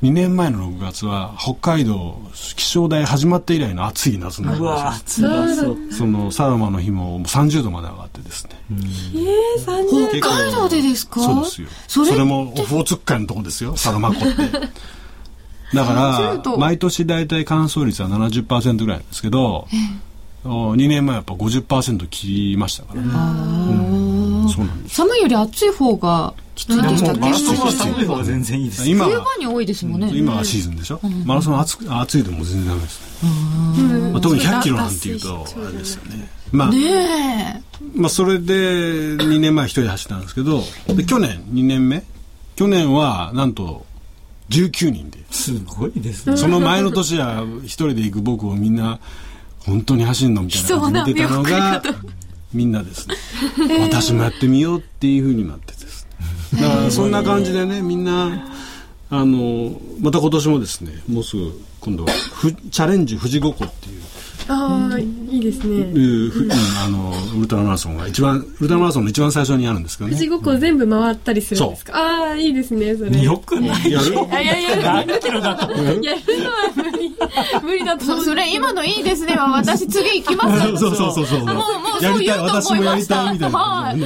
[0.01, 2.17] 2年前の6月は、北海道
[2.55, 5.21] 気象台始まって以来の暑い夏になりまし。
[5.21, 5.93] た。
[5.93, 8.51] その、サロマの日も30度まで上がってですね。
[8.71, 11.19] えー、30北海道でですか？
[11.19, 11.67] そうですよ。
[11.87, 14.51] それも、オホーツク海のとこですよ、サロマ湖って。
[15.73, 19.67] だから30度、毎年大体乾燥率は70%ぐらいなんですけど、
[20.45, 23.07] 2年前はやっぱ50%切りましたからね。
[23.09, 23.11] う
[24.45, 24.95] んそうなんです。
[24.95, 28.89] 寒いより暑い方がきついでしたっけマラソンは寒い方が全然いいです。
[28.89, 30.11] 今は冬場に多いですもんね。
[30.13, 36.29] 今はシーズンでしょ、マラソンは暑く暑いともう全然ダメですね、まあ、特に100キロなんていうとあれですよね。
[36.51, 37.63] まあ、ね
[37.95, 38.53] まあそれで
[39.17, 40.63] 2年前一人で走ったんですけど
[40.95, 42.03] で去年2年目
[42.55, 43.85] 去年はなんと
[44.49, 45.19] 19人で。
[45.31, 46.35] すごいですね。
[46.35, 48.99] その前の年は一人で行く僕をみんな
[49.59, 51.81] 本当に走るのみたいな感じで見てたのが
[52.53, 53.15] みんなですね。
[53.79, 55.88] 私もやってみようっていうふうになってですね
[56.55, 58.47] だからそんな感じでねみんな
[59.11, 64.01] あのまた今年もですねもうすぐ今度はふチャレンジ富士五湖っていう
[64.51, 65.03] ああ、い
[65.37, 65.75] いですね。
[65.77, 71.93] いうふうんあのウルトラマラソンが一番ウルトラマラソンの一番最初にあるんですけどね富士五湖全部回ったりするんですか？
[71.95, 73.21] ああ、いいですね、それ。
[73.21, 75.71] よくないやるいやいやいや、何キロだと。
[75.71, 77.15] やるのは無理。
[77.63, 79.35] 無理だと思それ今のいいですね。
[79.37, 80.59] 私次行きます。
[80.79, 81.61] そうそうそうそうもう、も
[81.99, 83.25] うそう言うと思いました。
[83.25, 83.97] たいみたいな、はい。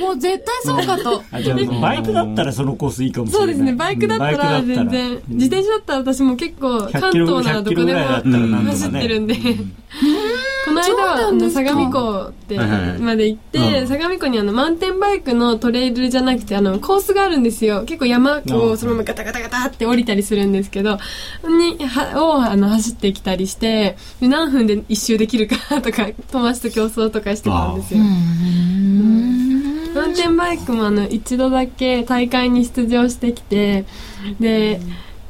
[0.00, 1.22] もう絶対そうかと。
[1.32, 3.46] あじゃあバイクだったらそのコースいいかもしれない。
[3.48, 5.18] そうですね、バイクだったら全うん然。
[5.28, 9.34] 自転車だったら私も結構、100関東ならどこで100キロぐらいだったらなんとかねも走ってるんで。
[10.64, 13.88] この間は、あの、相模湖ってはいはいまで行って、うん。
[13.88, 17.84] 相模湖にあの、マウンテンバイクのトレイルじゃなくて、あの、コースがあるんですよ。
[17.84, 20.98] 結構山をそのままガタガタガタって降りたりするんですけど、
[21.48, 28.00] に、は、を、あの、走ってきたりして、で何分で一周できるかとか、 友達と競争とかしてたんですよ。
[29.94, 33.84] マウンテンバイクもあの一度だけ大会に出場してきて
[34.38, 34.80] で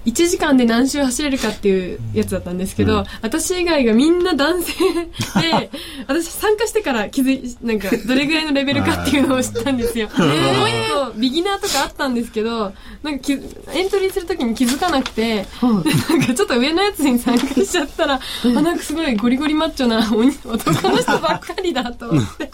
[0.08, 4.72] 1時間で何周走れるかっていうやつだったんですけど、私以外がみんな男性
[5.04, 5.70] で
[6.08, 10.08] 私参加してから気づいなんかどれぐらいのレベルかっていうのを知ったんですよ。
[10.16, 15.82] もう一個ビギナーとかあったんですけどなんかきエントリーするときに気づかなくて、なん
[16.26, 22.50] かちょっと上のやつに参加しちゃったら、あなんかすごいゴリゴリマッチョな鬼男の人ばっかりだと思って。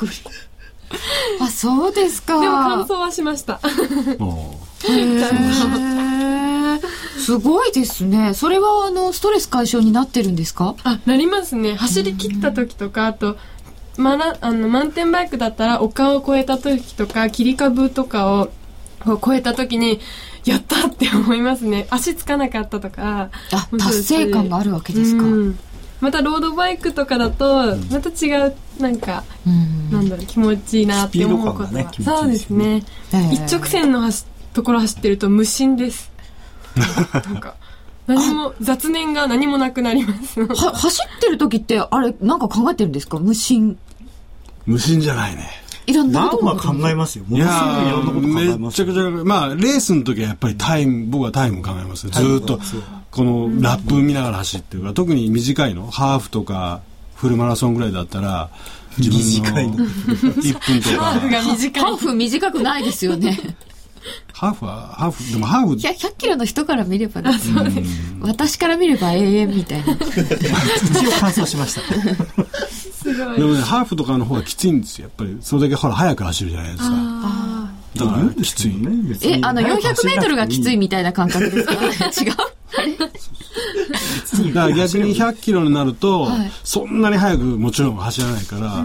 [1.40, 2.40] あ、そうですか。
[2.40, 3.60] でも完走はしました。
[4.92, 6.80] もへー
[7.18, 8.34] すごいですね。
[8.34, 10.74] それは、あの、ストレス解消になってるんですか？
[10.84, 11.74] あ、なりますね。
[11.74, 13.36] 走り切った時とか、あと、
[13.96, 18.50] マラ、あの、マウンテンバイクだったら、丘を越えた時とか、切り株とかを、
[19.04, 20.00] こう越えた時に、
[20.44, 21.86] やったって思いますね。
[21.88, 23.30] 足つかなかったとか。
[23.52, 25.22] あ、達成感があるわけですか。
[25.22, 25.58] うん
[26.00, 31.70] またロードバイクとかだと、また違う、なんか、うんなんだろう、気持ちいいなって思うことは。
[31.70, 32.82] ねねそうですね。
[33.12, 36.10] へー一直線の走ところ走ってると無心です。
[36.76, 37.54] なんか
[38.06, 40.40] 何も雑念が何もなくなります。
[40.44, 43.18] は走ってる時ってあれなんか考えてるんですか？
[43.18, 43.78] 無心。
[44.66, 45.48] 無心じゃないね。
[45.86, 47.24] いろんなこと考えますよ。
[47.28, 52.10] もいやのすごいいろんなこと考えーますめっちゃくちゃまあレースの時はやっぱりタイム僕はタイム考えますよ。
[52.12, 52.58] ずーっと
[53.10, 55.90] このラップ見ながら走ってるから特に短いの。
[55.90, 56.80] ハーフとか
[57.16, 58.48] フルマラソンぐらいだったら
[58.98, 59.74] 自分の短いの。
[59.76, 61.82] 1分とハーフかが短い。
[61.82, 63.38] ハーフ短くないですよね
[64.32, 65.74] ハーフはハーフでもハーフ。
[65.74, 67.32] 100, 100キロの人から見ればね
[68.20, 69.92] 私から見れば永遠みたいな。
[69.92, 70.00] 一応
[71.20, 71.80] 乾燥しました。
[72.50, 73.36] すごい。
[73.36, 75.04] でもねハーフとかの方がきついんですよ。
[75.04, 76.94] やっぱりそれだけほら速く走るじゃないですか。
[77.96, 79.08] だからきついね。
[79.08, 80.76] 別にえあの400メートルがきついい。
[80.76, 81.72] みたいな感覚ですか？
[81.72, 82.36] 違う？
[84.52, 86.50] だから逆に100キロになると、はい。
[86.64, 88.84] そんなに速くもちろん走らないから、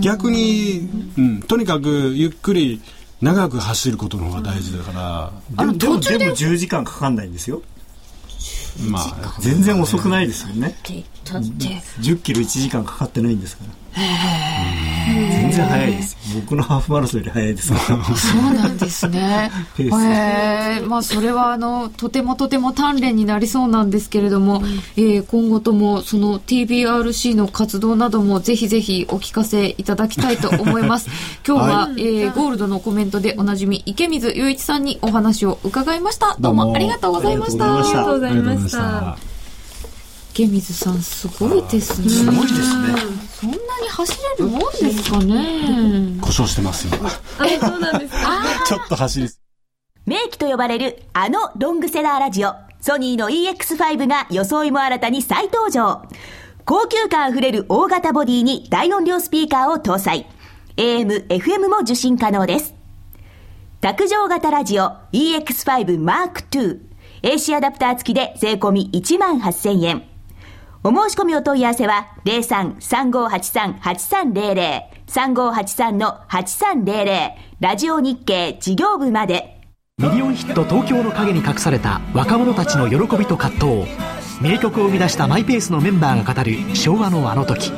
[0.00, 2.82] 逆に、うん、とにかくゆっくり
[3.20, 6.24] 長く走ることの方が大事だから、あのでも、途中で？
[6.24, 7.62] でも10時間かかんないんですよ。
[8.88, 10.68] まあ、全然遅くないですよね。
[10.68, 11.48] って言ったって
[12.00, 13.70] 10キロ1時間かかってないんですから。
[13.94, 16.16] 全然早いです。
[16.34, 17.68] 僕のハーフマラソンより早いです。
[17.68, 19.50] そうなんですね。
[19.76, 24.62] ペえーまあそれはあのとてもとても鍛錬になりそうなんですけれども、
[24.96, 31.08] えー今後ともその TBRC の活動などもぜひぜひお聞かせいただきたいと思います。
[31.46, 36.36] 今日は、えーゴールドのコメントでおなじみ池水雄一さんにお話を伺いました。
[36.38, 37.80] どうもありがとうございました。
[37.80, 39.39] ありがとうございました
[40.40, 42.08] 池水さんすごいですね。
[42.08, 42.64] すごいですね。
[43.28, 46.18] そんなに走れるもんですかね。
[46.22, 46.94] 故障してますよ。
[47.04, 47.10] あ
[47.60, 49.38] そうなんですか ちょっと走りす
[50.06, 56.02] 名機と呼ばれるあのロングセラーラジオ、ソニーの EX5 が装いも新たに再登場。
[56.64, 60.26] 高級感あふれる大型ボディに大音量スピーカーを搭載。
[60.78, 62.74] AM、FM も受信可能です。
[63.82, 66.78] 卓上型ラジオ EX5 Mark II。
[67.22, 70.09] AC アダプター付きで税込み1万8000円。
[70.82, 79.60] お申し込みお問い合わせは03-3583-8300 3583-8300ラジオ日経事業部まで。
[79.98, 83.84] ミリオンヒット東京の陰に隠された若者たちの喜びと葛藤。
[84.40, 87.70] 名曲を生み出したマイペースのメンバーが語る昭和のあの時。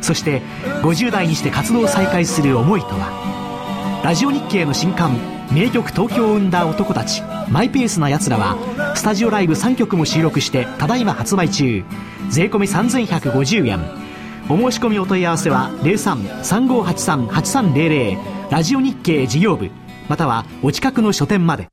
[0.00, 0.40] そして
[0.82, 4.00] 50代にして活動を再開する思いとは。
[4.02, 5.18] ラジオ日経の新刊
[5.52, 7.22] 名曲東京を生んだ男たち。
[7.50, 8.56] マイペースな奴らは
[8.96, 11.84] スタジオライブ3曲も収録してただいま発売中。
[12.30, 13.80] 税込み3150円。
[14.48, 18.16] お申し込みお問い合わせは03-3583-8300
[18.50, 19.70] ラジオ日経事業部。
[20.08, 21.66] またはお近くの書店まで。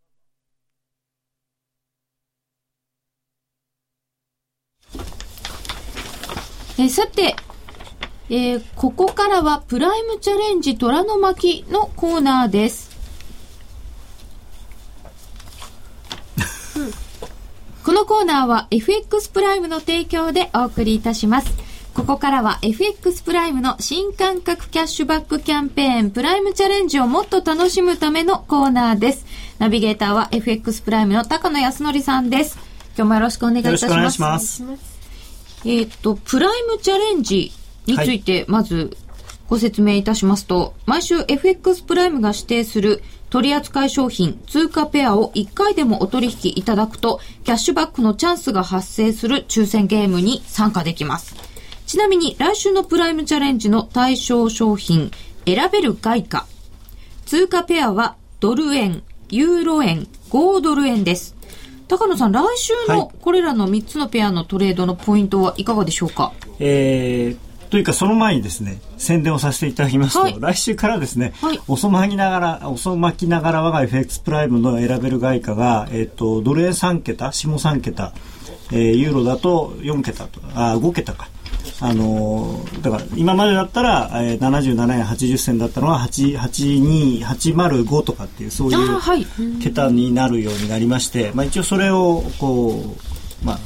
[6.80, 7.36] えさて、
[8.30, 12.93] えーここからはプライムチャレンジ虎の巻のコーナーです。
[17.84, 21.54] このコーナーは FX プライムの提供でお送りいたします。
[21.94, 29.26] ここからは FX プライムの新感覚キャッシュバックキャンペーンプライムチャレンジをもっと楽しむためのコーナーです。
[29.60, 32.58] ナビゲーターは FX プライムの高野康則さんです。
[32.96, 33.92] 今日もよろしくお願いいたします。
[33.96, 34.84] よろしくお願いします。
[35.66, 37.52] えーっと、プライムチャレンジ
[37.86, 38.96] について、まず
[39.50, 51.36] ご説明いたしますと、毎週 FX プライムが指定する取扱い商品、通貨ペアを1回でもお取引いただくと、キャッシュバックのチャンスが発生する抽選ゲームに参加できます。
[51.88, 55.10] ちなみに来週のプライムチャレンジの対象商品、
[55.48, 56.46] 選べる外貨。
[57.26, 61.36] 通貨ペアはドル円、ユーロ円、5ドル円です。
[61.88, 66.34] 高野さん、来週はいのこれらの3つのペアのトレードのポイントはいかがでしょうか？
[66.60, 70.36] えーというかその前にですね宣伝をさせていただきますと、はい。
[70.40, 71.60] 来週からですね、はい。
[71.68, 78.14] 遅まきながら遅まきながら我が FX プライムの選べる外貨が、えっとドル円3桁下3桁、
[78.72, 81.28] えーユーロだと4桁とあ5桁か。
[81.82, 92.96] あのーだから今までだったら、えー、77円80銭だったのは8 82805とかっていうそういう桁になるようになりまして、まあ、一応それをこ
[93.42, 93.60] う、まあ、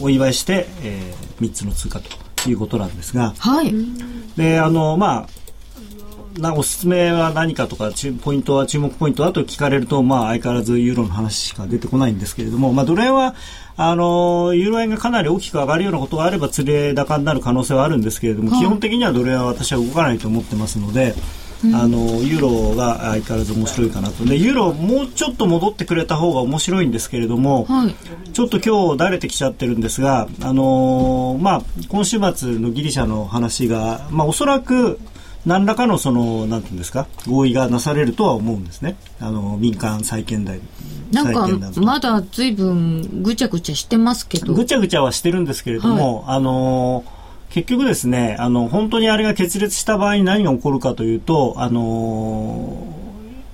[0.00, 3.74] お祝いして、え3つの通貨ということなんですがはい。
[4.36, 5.42] であのまあ
[6.40, 13.34] なおすすめは何かとか注ポイントは注目ポイントはと聞かれると、まあ、相変わらずユーロの話しか出てこないんですけれども、まあ、ドル円は
[13.76, 21.14] あのユーロ円がかなり大きく上がるようなことがあれば釣れ高になる可能性はあるんですけれども、基本的にはドル円は私は動かないと思ってますので。
[21.74, 27.94] あのユーロが相変わらず面白いかなとでユーロもうちょっと戻ってくれた方が面白いんですけれども、はい。
[28.32, 34.98] ちょっと今日だれてきちゃってるんですが、あのーまあ、今週末のギリシャの話が、まあ、おそらく
[35.44, 38.96] 何らかのその、なんていうんですか、合意がなされるとは思うんですね。
[39.20, 40.60] あの、民間債権代。
[41.10, 41.48] なんか、
[41.80, 44.54] まだ随分ぐちゃぐちゃしてますけど。
[44.54, 47.04] ぐちゃぐちゃはしてるんですけれども、はい、あの
[47.52, 52.88] 結局ですね、あの、本当にあれが決裂した場合に何が起こるかというと、あの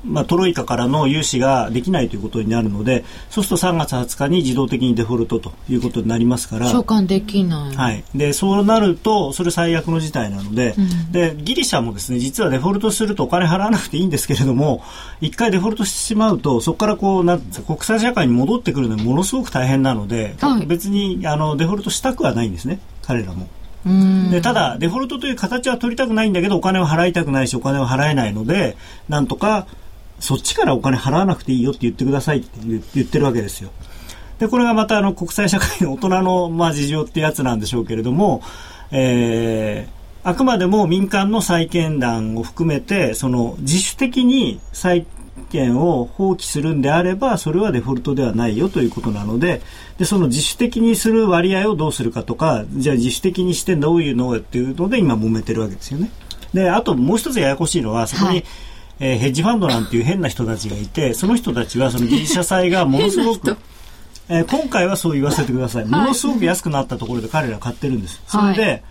[0.04, 14.82] まあ、トロイカからの融資ができないということになるのでそうすると3月20日に自動的にデフォルトということになりますから償還できない、はい、でそうなるとそれ最悪の事態なのでうん、でギリシャもですね実はデフォルトするとお金払わなくていいんですけれども
[15.20, 23.48] 1回デフォルトしてしまうとそこからこうなん国際社会に戻ってくるのにものすごく大変なので、はい、別にあのデフォルトしたくはないんですね彼らも。
[24.30, 28.76] でただ、デフォルトという形は取りたくないんだけどお金を払いたくないしお金を払えないので
[29.08, 29.66] なんとか
[30.20, 33.70] そっちからお金払わなくていいよって言ってくださいって言ってるわけですよ。
[34.38, 38.42] で、これがまたあの国際社会の大人のまあ事情ってやつなんでしょうけれども、
[38.90, 45.06] えー、あくまでも民間の債権団を含めて、その自主的に債
[45.50, 49.62] 権を放棄するんであれば、それはデフォルトではないよということなので、
[49.98, 56.10] で、その自主的にする割合をどうするかとか、じゃあ自主的にしてどういうのっていうので今揉めてるわけですよね。
[56.54, 58.44] で、あともう一つややこしいのは、そこに、はい
[59.00, 63.56] えー、ヘッジファンドなんていう変な人たちがいて、その人たちはそのギリシャ債がものすごく、
[64.30, 65.86] えー、今回はそう言わせてください。
[65.86, 68.22] ものすごく安くなったところで彼ら買ってるんです。
[68.26, 68.82] それで、はい、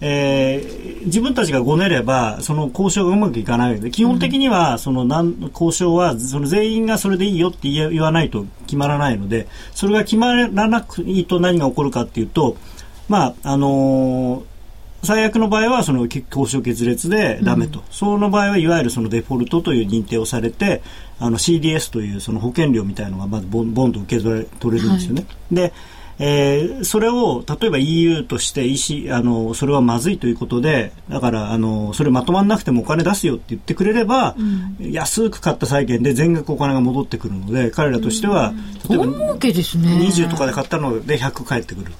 [0.00, 12.56] えー、自分たちがごねれば、その交渉がうまくいかないので、基本的には、そのなん交渉は、その全員がそれでいいよって言わないと決まらないので、それが決まらなくいいと何が起こるかっていうと、
[13.08, 14.55] まあ、あのー
[15.06, 20.82] 最悪の場合はその交渉決裂でダメと、うん、その場合はいわゆるそのデフォルトという認定をされて
[21.18, 25.22] あの CDS というその保険料みたいなのがまずボンボンと受け取れ取れるんですよね。
[25.22, 25.72] はい、で
[26.18, 28.76] えー、それを例えば EU として意
[29.06, 39.12] 思あのそれはまずいということでだからあのそれまとまらなくてもお金出すよって言ってくれれば、うん、安く買った債券で全額お金が戻ってくるので彼らとしては、うん、例えば、ね、
[40.06, 41.92] 20とかで買ったので100返ってくる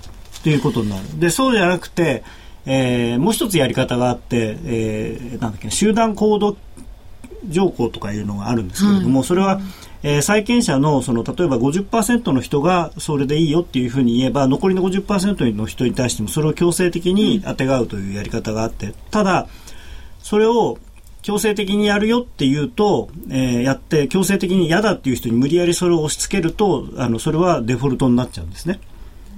[0.42, 1.20] ということになる。
[1.20, 2.24] でそうじゃなくて
[2.66, 6.56] えー、もう一つやり方があって、えー、なんだっけ集団行動
[7.48, 9.60] 条項とかいうのがあるんですけれども、はい、それは、
[10.02, 19.46] えー、債権者のその例えば50%の人がそれでいいよっていうふうに言えば残りの50%の人に対してもそれを強制的にあてがうというやり方があってただ
[20.20, 20.78] それを
[21.22, 28.80] 強制的にやるよっていうと、えー、やって強制的に嫌だっていう人に無理やりそれを押し付けるとあのそれはデフォルトになっちゃうんですね。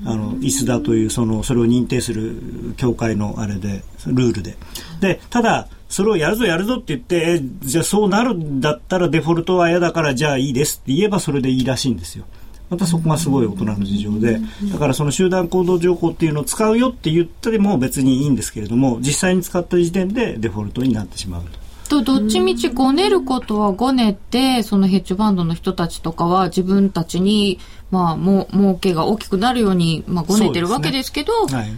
[0.04, 4.56] あのイスダというそのそれを認定する協会のあれでルールで。
[5.00, 12.24] でただそれをやるぞやるぞって言ってじゃあそうなるんだったらデフォルトは嫌だからじゃあいいですって言えばそれでいいらしいんですよ。
[12.70, 14.38] またそこがすごい大人の事情で。
[14.70, 21.67] だからその集団行動情報っていうのを使うよって言ったりも別にいいんですけれども実際に使った時点でデフォルトになってしまうと。
[21.88, 27.58] と、どっちみちごねることはごねて、そのヘッジファンドの人たちとかは自分たちに、
[27.90, 31.72] まあ、もう、儲けが大きくなるように、まあ、ごねてるわけですけど、ねはい、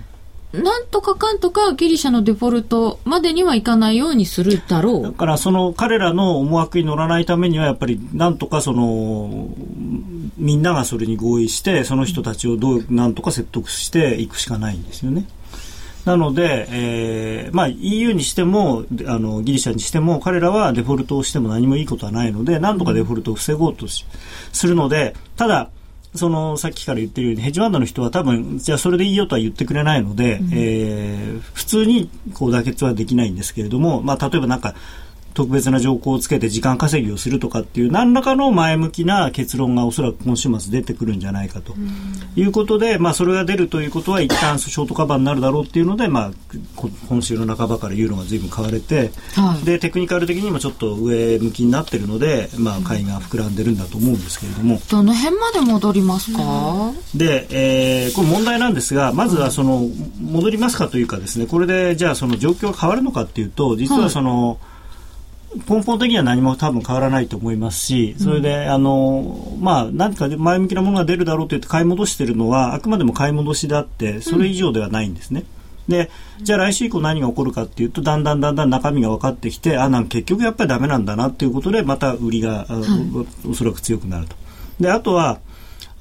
[0.53, 5.03] なんとかかんとかギリシャのデフォルトまでにはいかないようにするだろう。
[5.03, 9.49] だからその彼らの思惑に乗らないためにはやっぱりなんとかその
[10.37, 15.29] みんながそれに合意してその人たちをどうなんとか説得していくしかないんですよね。
[16.05, 24.05] なので、えーまあ、EU にしてもあのギリシャにしても彼らはデフォルトをしても何もいいことはないので何とかデフォルトを防ごうとす
[24.67, 25.71] るのでただ
[26.15, 34.75] そのさっきから言ってるようにヘッジファンドの人は多分じゃあそれでいいよとは言ってくれないので、うん、えー、普通にこう妥結はできないんですけれども、まあ、例えばなんか
[35.35, 41.75] 特別な条項をつけて時間稼ぎをするとかっていう何らかの前向きな結論がおそらく今週末出てくるんじゃないかと。
[42.37, 46.33] いうことで、まあ、それが出るということは一旦ショートカバーになるだろうっていうので、まあ、
[47.09, 54.81] 今週の半ばからユーロが随分買われて、はい、でテクニカル的にもちょっと上向きになってるので、まあ、買いが膨らんでるんだと思うんですけれども。
[54.91, 59.87] どの辺まで戻りますか、で、えー、これ問題なんですがまずはその
[60.21, 64.59] 戻りますかというかですねこれでじゃあその状況が変わるのかっていうと実はその、はい
[65.69, 75.45] 根本的には何も多分変わらないと思いますし、それで、あの、まあ、何か前向きなものが出るだろうと言って買い戻しているのは、あくまでも買い戻しであって、それ以上ではないんですね。
[75.89, 76.09] で、
[76.41, 82.67] じゃあ来週以降何が起こるかっていうと、だんだんだんだん中身が分かってきて、あ、なん結局やっぱりダメなんだなっていうことで、また売りが、
[83.49, 84.37] おそらく強くなると。
[84.79, 85.41] で、あとは、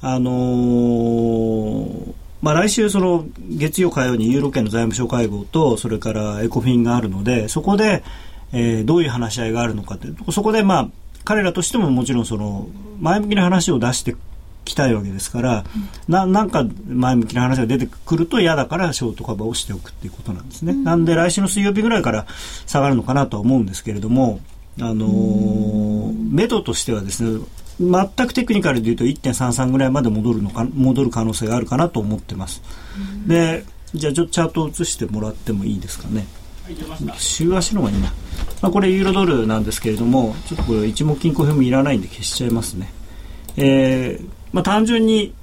[0.00, 8.02] あのーまあ、来週、その月曜、火曜にユーロ圏の財務省会合とそれからエコフィンがあるのでそこで、
[8.52, 10.88] えー、どういう話し合いがあるのかってそこでまあ
[11.24, 12.68] 彼らとしてももちろんその
[13.00, 14.16] 前向きな話を出してき
[14.70, 15.64] きたいわけですから、
[16.08, 20.72] ななんか前向きな話が出てくると嫌だからショートカバーをしておくっていうことなんですね。
[20.72, 22.26] なんで来週の水曜日ぐらいから
[22.66, 24.40] 下がるのかなとは思うんですけれども、
[24.80, 25.90] あのー
[26.30, 27.44] 目処としてはですね、
[27.80, 32.62] 全くテクニカルで言うと1.33ぐらいまで戻るのか戻る可能性があるかなと思ってます。
[33.26, 36.26] で、じゃあちょっとチャートを映してもらってもいいですかね。
[37.18, 38.12] 週足の方がいいな。
[38.62, 42.92] まあ、これユーロドルなんですけれども、ちょっとこれ一目金庫表もいらないんで消しちゃいますね。
[43.56, 45.34] えー、まあ単純に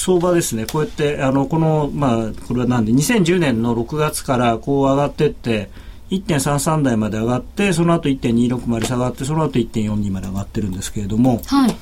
[0.00, 5.68] 相場ですね、こうやって、あの、この、まあ、これはなんで、2010年の6月からこう上がってって、
[6.10, 11.76] 1.33台まで上がって、その後1.26まで下がって、その後1.42まで上がってるんですけれども、はい。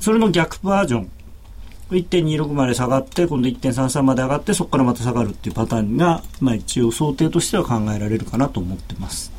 [0.00, 1.10] それの逆バージョン。
[1.90, 9.32] 1.26まで下がって、今度1.33まで上がって、そこからまた下がるっていうパターンが、まあ一応想定としては考えられるかなと思ってます。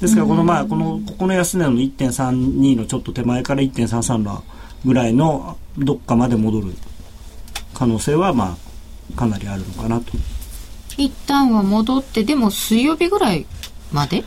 [0.00, 4.42] ですから、このまあ、この、ここの安値の1.32のちょっと手前から1.33の
[4.84, 6.72] ぐらいのどっかまで戻る
[7.74, 8.56] 可能性は、ま
[9.14, 10.12] あ、かなりあるのかなと。
[10.96, 13.46] 一旦は戻って、でも水曜日ぐらい
[13.92, 14.24] まで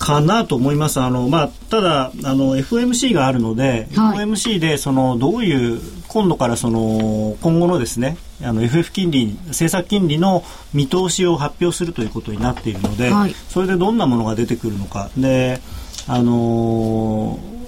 [0.00, 0.98] かなと思います。
[0.98, 10.42] あの、まあ、ただ、あの、FOMC があるので、はい FOMC で、その、どういう、今度からその、今後のですね、あの、FF 金利、政策金利の
[10.72, 15.10] 見通しを発表するということになっているので、はいそれでどんなものが出てくるのか。
[15.16, 15.60] で、
[16.08, 17.60] あのー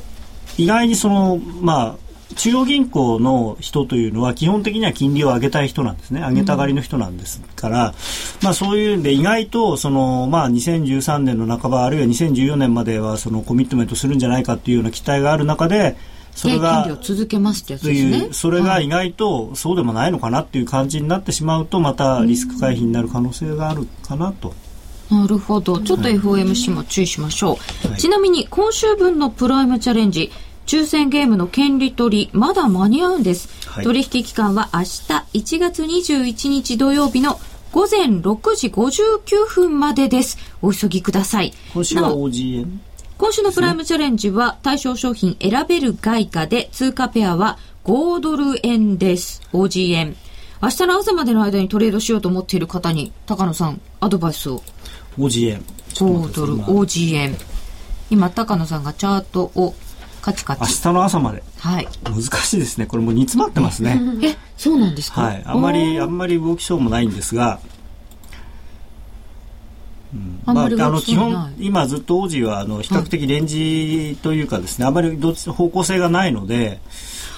[0.59, 1.97] 意外にその、まあ、
[2.35, 6.21] 中央銀行の人というのは基本的には金利を上げたい人なんですね。
[6.21, 7.95] 上げたがりの人なんですから、
[8.43, 15.97] まあそういうんで意外とその、まあ2013年の半ばあるいは2014年まではそのコミットメントするんじゃないかっていうような期待がある中で、
[16.35, 17.91] それで、が金利を続けますってやつと。
[17.91, 24.55] いう、それが意外とそうでもないのかなっていう感じになってしまうと、またリスク回避になる可能性があるかなと。
[25.11, 25.79] なるほど。
[25.79, 27.89] ちょっと FOMC も注意しましょう。
[27.89, 30.33] はいちなみに、今週分のプライムチャレンジ、
[30.67, 33.49] 抽選ゲームの権利取り、まだ間に合うんです。
[33.69, 34.87] はい取引期間は明日
[35.35, 37.41] 1月21日土曜日の
[37.73, 40.37] 午前6時59分までです。
[40.61, 41.55] お急ぎください。
[41.73, 42.67] 今週は OGN。
[43.17, 49.41] 今週のプライムチャレンジは対象商品選べる外貨で通貨ペアは5ドル円です。
[49.53, 50.17] OG 円。
[50.61, 54.63] 明日の朝までの間にトレードしようと思っている方に高野さんアドバイスを
[55.19, 55.63] OGN。
[55.95, 57.37] 5ドル今 OG 円
[58.11, 59.75] 今高野さんがチャートを
[60.23, 61.43] カチカ明チ日の朝まで。
[61.59, 61.89] はい。
[62.05, 62.87] 難しいですね。
[62.87, 64.01] これもう煮詰まってますね。
[64.23, 65.21] えそうなんですか？
[65.21, 65.43] はい。
[65.45, 67.61] あんまり、あんまり動きそうもないんですが、
[70.47, 76.81] あんまりあの、基本、今ずっと王子は、あの、比較的レンジというかですね、あまりどっち、方向性がないので、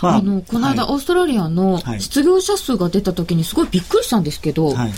[0.03, 0.93] まあのこの間、はい。
[0.93, 2.01] オーストラリアのはい。
[2.01, 4.77] 失業者数が出た時にすごいびっくりしたんですけど、はい。
[4.77, 4.91] あんま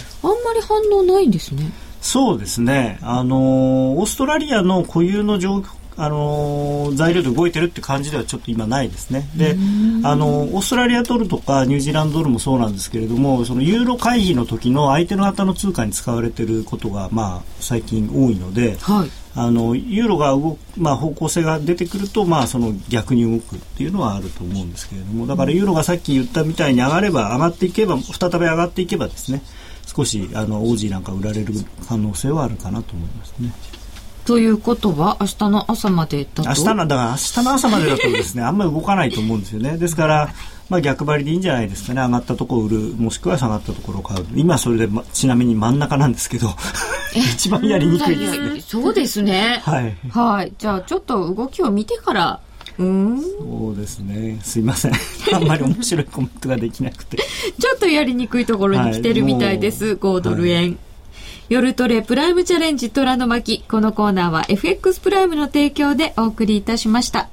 [0.54, 1.70] り反応ないんですね。
[2.00, 2.98] そうですね。
[3.02, 5.66] あの、オーストラリアの固有の状況、
[5.98, 9.28] あの材料で動いてるって感じではちょっと今ないですね。
[9.36, 9.56] で、
[10.04, 19.10] あのオーストラリアドルとかニュージーランドドルもそうなんですけれども、そのユーロ回避の時の相手の旗の通貨に使われていることがまあ最近多いので、はい。
[19.38, 29.42] あのユーロが動く、まあ、方向性が出てくると、まあ、その逆に動くっていうのはあると思うんですけれどもだからユーロがさっき言ったみたいに上がれば上がっていけば再び上がっていけばですね
[29.84, 31.52] 少しあのオージーなんか売られる
[31.86, 33.52] 可能性はあるかなと思いますね
[34.26, 36.48] ということは明日の朝までだと？
[36.48, 39.76] 明日のだから明日の朝までだとですね あんまり動かないと思うんですよね。
[39.78, 40.34] ですから、
[40.68, 42.00] まあ、逆張りでいいんじゃないですかね。
[42.02, 44.26] 上がったところを売るもしくは下がったところを買う。
[44.34, 46.48] 今それで、ま、ちなみに真ん中なんですけど
[47.14, 48.60] 一番やりにくいですね。
[48.66, 49.62] そうですね。
[49.64, 49.96] はい。
[50.10, 50.52] はい。
[50.58, 52.40] じゃあちょっと動きを見てから。
[52.78, 53.20] うーん？
[53.20, 54.38] そうですね。
[54.42, 54.92] すいません。
[55.32, 57.16] あんまり面白いコメントができなくて。
[57.16, 60.78] ちょっとやりにくいところに来てるみたいです、はい5ドル円。
[61.48, 63.62] 夜トレプライムチャレンジ虎の巻。
[63.68, 67.28] このコーナーは FX プライムの提供でお送りいたしました。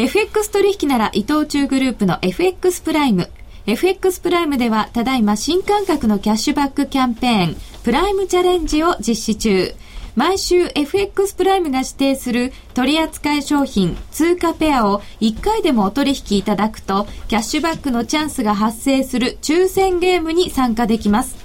[0.00, 3.30] FX 取引なら伊藤忠グループの FX プライム。
[3.66, 9.72] FX プライムではただいま新感覚のキャッシュバックキャンペーン、プライムチャレンジを実施中。
[10.16, 21.43] 毎週 FX プライムが指定する取扱い商品、通貨ペアを1回でもお取引いただくと、キャッシュバックのチャンスが発生する抽選ゲームに参加できます。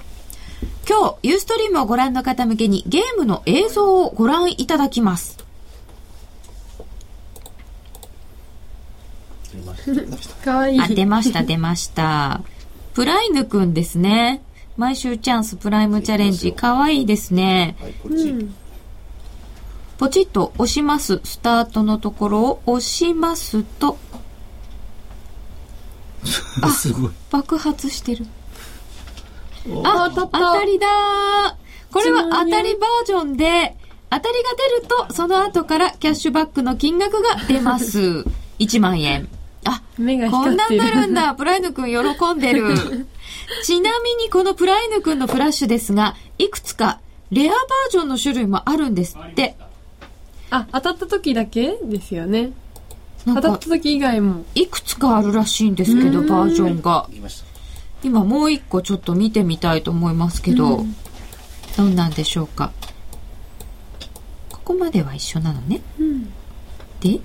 [0.88, 5.38] 今日、ユーストリームをご覧の方向けにゲームの映像をご覧いただきます。
[10.43, 12.41] かわいいあ、出ました、出ました。
[12.93, 14.41] プライヌくんですね。
[14.78, 16.53] 毎週チャンスプライムチャレンジ。
[16.53, 17.76] かわいいですね。
[19.97, 21.20] ポチッと押します。
[21.24, 23.97] スタートのところを押しますと、
[26.74, 27.12] すごい。
[27.30, 28.26] 爆発してる。
[29.84, 33.76] ああ、当たりだーこれは当たりバージョンで、
[34.10, 34.49] 当たりが
[34.80, 38.26] 出ると、その後からキャッシュバックの金額が出ます。
[38.60, 39.28] 1万円。
[39.66, 40.95] あ、目がこんなん光ってる。
[40.95, 41.34] なるんだ。
[41.38, 42.74] プライヌ君喜んでる。
[43.64, 46.99] ちなみにこのプライヌ君のフラッシュですが、いくつか
[47.32, 49.55] レアバージョンの種類もあるんですって。
[50.49, 52.51] あ、当たった時だけですよね。
[53.26, 54.45] 当たった時以外も。
[54.55, 57.07] いくつかあるらしいんですけど、バージョンが。
[58.04, 60.86] 今もう一個ちょっと見てみたいと思いますけど、
[61.78, 62.72] どんなんでしょうか？
[64.50, 65.82] ここまでは一緒なのね。
[67.02, 67.20] で、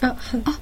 [0.00, 0.16] あ、は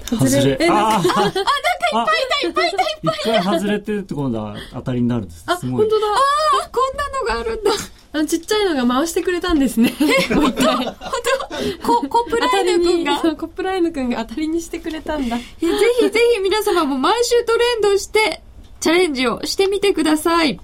[0.05, 0.57] 外れ。
[0.61, 5.45] え、なんかああ、なんかいっぱいいた、いっぱいいた、いっぱい一回外れてるって今度は当たりになるんです。
[5.47, 5.89] あ、すごい。
[5.89, 6.07] 本当だ。
[6.07, 7.71] あ、こんなのがあるんだ。
[8.13, 9.95] あのちっちゃいのが回してくれたんですね。
[10.31, 10.85] もう一回。
[11.83, 13.21] ココプライヌ君が？
[13.21, 15.37] コップライヌ君が当たりにしてくれたんだ。
[15.37, 15.77] ぜひぜ
[16.35, 18.43] ひ皆様も毎週トレンドして
[18.81, 20.59] チャレンジをしてみてください。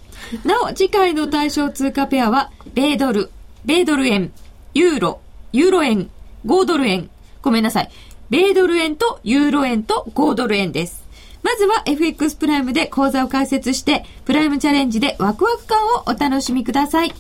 [0.44, 3.30] なお、次回の対象通貨ペアは、米ドル、
[3.64, 4.32] 米ドル円、
[4.74, 5.20] ユーロ、
[5.52, 6.10] ユーロ円、
[6.46, 7.10] 5ドル円。
[7.42, 7.90] ごめんなさい。
[8.30, 11.04] 米ドル円とユーロ円と5ドル円です。
[11.42, 17.14] まずは FX プライムで講座を開設して、プライムチャレンジでワクワク感をお楽しみください。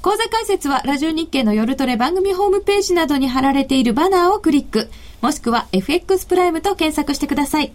[0.00, 4.90] 講座解説はラジオ日経の夜トレ番組ホームページなどに貼られているバナーをクリック、
[5.20, 7.72] もしくは FX プライムと検索してください。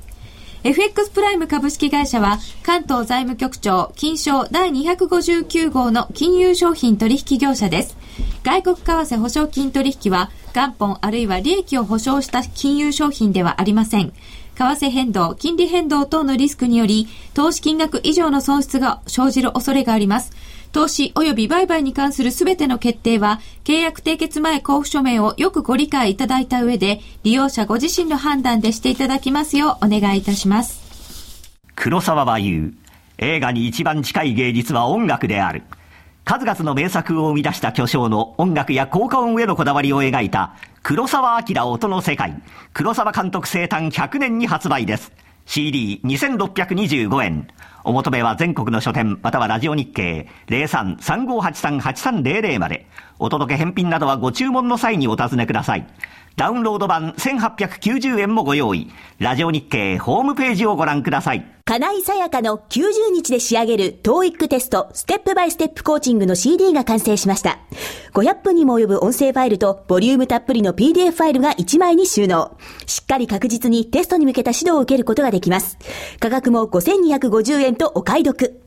[0.68, 7.96] FX プライム株式会社は関東財務局長金賞第259号の金融商品取引業者です。
[8.44, 14.12] 外国為替保証金取引は元本あるいは利益を保証した金融商品ではありません。
[14.12, 14.14] 為
[14.56, 20.34] 替変動、金利変動等のリスクにより、投資金額以上の損失が生じる恐れがあります。
[20.72, 31.52] 投資及び売買に関するすべての決定は、契約締結前交付書面をよくご理解いただいた上で、利用者ご自身の判断でしていただきますようお願いいたします。
[31.76, 32.74] 黒沢は言う。
[33.20, 35.64] 映画に一番近い芸術は音楽である。
[36.24, 42.42] 数々の名作を生み出した巨匠の音楽や効果音へのこだわりを描いた黒沢明音の世界。
[42.74, 45.14] 黒沢監督生誕100年に発売です。
[45.48, 47.48] CD2625 円。
[47.88, 52.86] お求めは全国の書店またはラジオ日経03-3583-8300まで。
[53.18, 55.88] お届け返品などはご注文の際にお尋ねください。
[56.38, 58.92] ダウンロード版1890円もご用意。
[59.18, 61.44] ラジオ日経ホームページをご覧ください。
[61.66, 67.58] 金井さやかの90日で仕上げる TOEIC テストステップバイステップコーチングの CD が完成しました。
[68.14, 72.56] 500分にも及ぶ音声ファイルとボリュームたっぷりの PDF ファイルが1枚に収納。
[72.86, 75.80] しっかり確実にテストに向けた指導を受けることができます。
[76.20, 78.62] 価格も5250円とお買い得。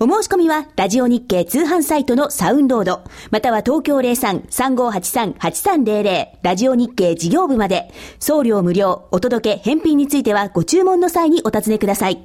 [0.00, 12.22] お申し込みは、ラジオ日経通販サイトのサウンロード、または東京03-3583-8300、ラジオ日経事業部まで、送料無料、お届け、返品についてはご注文の際にお尋ねください。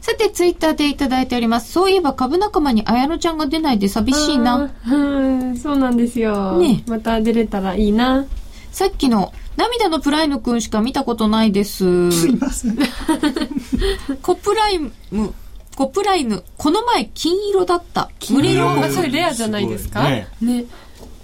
[0.00, 1.72] さて、ツイッターでいただいております。
[1.72, 4.72] そういえば株仲間に綾乃ちゃんが出ないで寂しいな。
[4.88, 6.58] うん、そうなんですよ。
[6.58, 8.24] ねまた出れたらいいな。
[8.70, 11.84] さっきの涙のプライムくんしか見たことないです。
[14.22, 14.92] コプライム、
[15.76, 18.10] コプライム、この前金色だった。
[18.30, 20.02] 無礼予あ、告それレアじゃないですか？
[20.04, 20.64] ねね。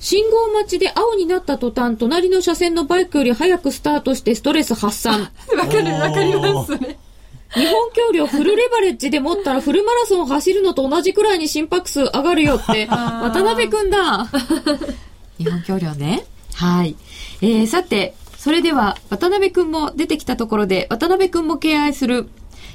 [0.00, 5.30] 信号待ちで青になった途端、隣の車線のバイクより早くスタートしてストレス発散。
[5.56, 6.98] わかる、わかります、それ。
[7.54, 14.26] 日本橋梁フルレバレッジで持ったらフルマラソン走るのと同じくらいに心拍数上がるよって、 渡辺くんだ。
[15.38, 16.24] 日本橋梁ね。
[16.54, 16.96] はい。
[17.42, 22.28] えー、さて、それでは、渡辺くんも出てきたところで、渡辺くんも敬愛する、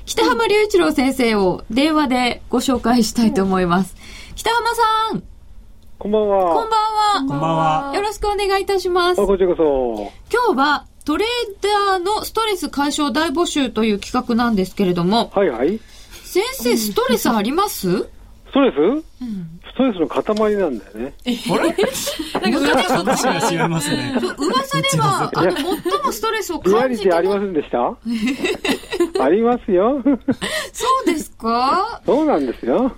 [0.06, 3.94] 北浜隆一郎先生を電話でご紹介したいと思います。
[4.36, 4.70] 北浜
[5.12, 5.24] さん、
[6.00, 6.40] こんばんは。
[6.40, 7.14] こんばんは。
[7.18, 7.42] こんばん
[7.90, 7.92] は。
[7.94, 9.22] よろしくお願いいたします。
[9.22, 10.14] あこちらこそ。
[10.32, 15.82] 今日は、トレーダーのストレス解消大募集という企画なんですけれども、はいはい。
[16.24, 18.08] 先生、ストレスあります？
[18.50, 21.14] ストレス、ストレスの塊なんだよね。
[21.48, 24.16] 話 が違いますね。
[24.38, 25.66] 噂では、あの、最
[26.06, 27.98] もストレスをリア感じてリティありませんでした？
[29.24, 30.02] ありますよ。
[30.74, 32.02] そうですか？
[32.06, 32.92] そうなんですよ。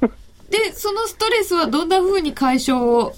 [0.49, 3.13] で、そのストレスはどんな風に解消を？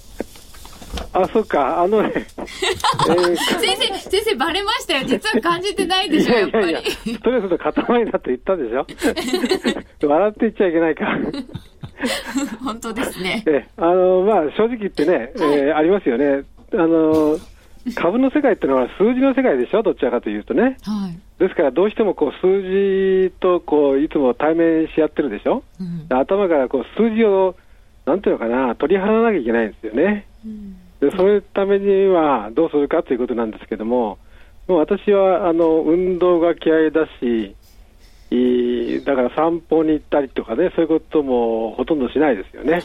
[1.12, 1.82] あ、そっか。
[1.82, 2.12] あのね。
[2.16, 5.04] えー先生、先生バレましたよ。
[5.06, 8.86] 実は感じてないでいしょ、やっぱやいやいやり。、ストレスの塊だと言ったでしょ
[10.08, 11.18] 笑って言っちゃいけないか。
[12.64, 13.42] 本当ですね。
[13.46, 16.42] え、あの、まあ、正直言ってね、えーありますよね。
[16.74, 17.36] あの、
[17.94, 20.76] 株の世界ってのは数字の世界でしょどちらかというとね。
[20.82, 21.18] はい。
[21.38, 22.62] ですから、どうしてもこう数
[23.26, 25.64] 字とこういつも対面し合ってるでしょ、
[26.08, 27.56] 頭からこう数字を、
[28.06, 30.26] なんていうのかな、取り払わなきゃいけないんですよね。
[31.02, 34.18] でそういうためにはどうするかということなんですけども、
[34.68, 37.56] もう私はあの運動が嫌いだし、
[38.30, 42.82] いいだから散歩に行ったりとかね、そういうこともほとんどしないですよね。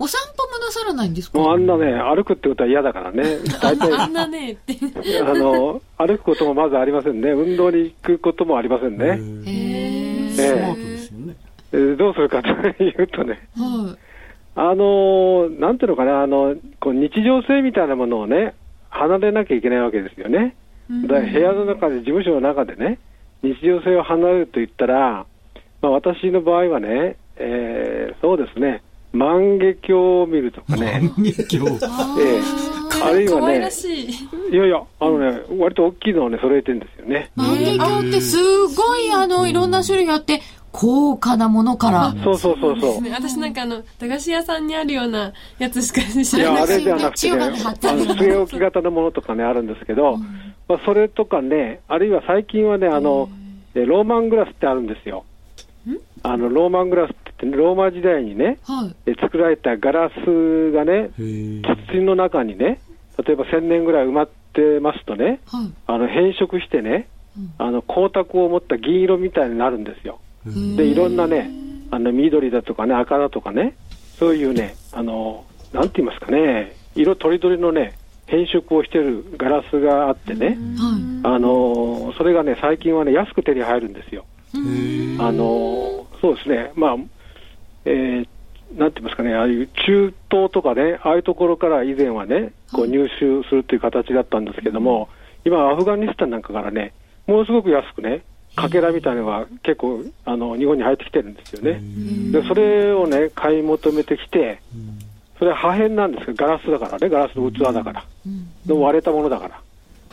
[0.00, 1.38] お散歩もなさらないんですか？
[1.38, 3.22] もうあんなね、歩くってことは嫌だからね。
[3.62, 4.74] 大体、 あんなねって。
[5.22, 7.30] あの、歩くこともまずありませんね。
[7.30, 9.04] 運動に行くこともありませんね。
[9.06, 10.30] へええ。
[10.32, 11.36] スマートですよね。
[11.72, 12.48] えーどうするかと
[12.82, 13.96] いうとね、は
[14.54, 18.54] あのーなんていうのかな、あの、こう日常性みたいなものをね、
[18.88, 20.56] 離れなきゃいけないわけですよね。
[21.02, 22.98] だから部屋の中で、事務所の中でね、
[23.42, 25.26] 日常性を離れると言ったら、
[25.80, 28.82] まあ、私の場合はね、えーそうですね、
[29.12, 31.76] 万華鏡を見るとかね、万華鏡。
[32.22, 34.10] ええあるいはね可愛ら、しい。
[34.52, 37.30] いやいや、あのね、割と大きいのをね、揃えてるんですよね。
[37.36, 37.40] い。
[37.40, 38.36] 万華鏡ってす
[38.76, 40.40] ごい、あの、いろんな種類があって、
[40.72, 42.14] 高価なものから。
[42.22, 43.02] そうそうそうそう。
[43.02, 46.62] ね私なんかあの、駄菓子屋さんにあるようなやつしか知いや、らない。
[46.62, 50.16] あれじゃなくてね、据え置き型のものとかね、あるんですけど、
[50.68, 53.28] まあ、それとかね、あるいは最近はね、あの、
[53.74, 55.24] えローマングラスってあるんですよ。
[56.22, 58.94] あの、ローマングラスって言ってね、ローマ時代にね、はい。
[59.06, 61.62] え作られたガラスがね、へ
[61.92, 62.80] 土の中にね、
[63.24, 65.72] 例えば1000年ぐらい埋まってますとね、はい。
[65.86, 67.08] あの変色してね、
[67.58, 70.20] あの光沢を持った銀色みたいになるんですよ。
[70.46, 71.50] で、いろんなね、
[71.90, 73.74] あの緑だとかね、赤だとかね、
[74.18, 77.94] そういうね、あの、なんて言いますかね、色とりどりのね、
[78.26, 84.24] 変色をしてるガラスがあってね、はあの、それがね、最近はね、安く手に入るんですよ。
[85.20, 86.96] あの、そうですね、まあ、
[87.84, 88.28] えー
[88.76, 95.08] なんて言いますかね、ああいう中東とかね、ああいうところから以前はね、こう入手するという形だったんですけども、
[95.44, 96.92] 今、アフガニスタンなんかからね、
[97.26, 98.22] ものすごく安くね、
[98.56, 101.80] かけらみたいなのが結構あの日本に入ってきてるんですよね。
[102.32, 104.60] で、それをね、買い求めてきて、
[105.38, 108.04] それは破片なんですけど、ガラスだからね、ガラスの器だから、
[108.66, 109.60] でも割れたものだから、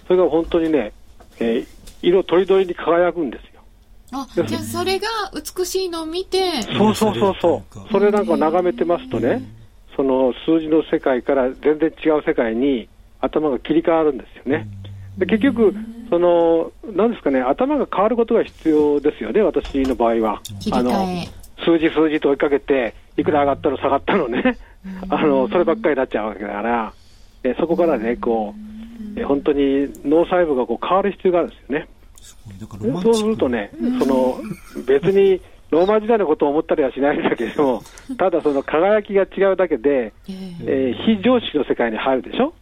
[0.07, 0.93] それが本当にね、
[1.39, 3.61] えー色とりどりに輝くんですよ。
[4.11, 7.91] あ、じゃあそれが美しいのを見て、そうそうそうそう。
[7.91, 9.43] それなんか眺めてますとね、
[9.95, 12.88] その数字の世界から全然違う世界に
[13.19, 14.67] 頭が切り替わるんですよね。
[15.18, 15.74] で結局、
[16.09, 20.41] その、なんですかね、頭が変わることが必要ですよね、私の場合は。
[20.59, 21.28] 切り替え。
[21.65, 24.57] 数字数字と追いかけて、いくら上がったの下がったのね、
[25.09, 26.93] あの、そればっかりになっちゃうわけだから、
[27.43, 28.53] えそこからね、こ
[29.15, 31.88] う、え本当に脳細胞がこう変わる必要があるんですよね。
[33.01, 34.39] そうするとね、その
[34.86, 37.82] 別にローマ時代のことを思ったりはしないんだけれども、
[38.18, 42.53] ただその輝きが違うだけで、えー非常識の世界に入るでしょ、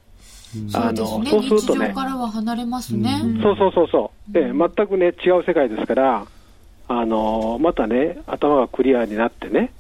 [0.70, 1.30] そうですね。
[1.32, 1.88] そうする日とね。
[1.90, 3.22] 常からは離れますね。
[3.42, 6.26] そうそうそうそう、で全くね、違う世界ですから、
[6.88, 9.72] あのまたね、頭がクリアになってね、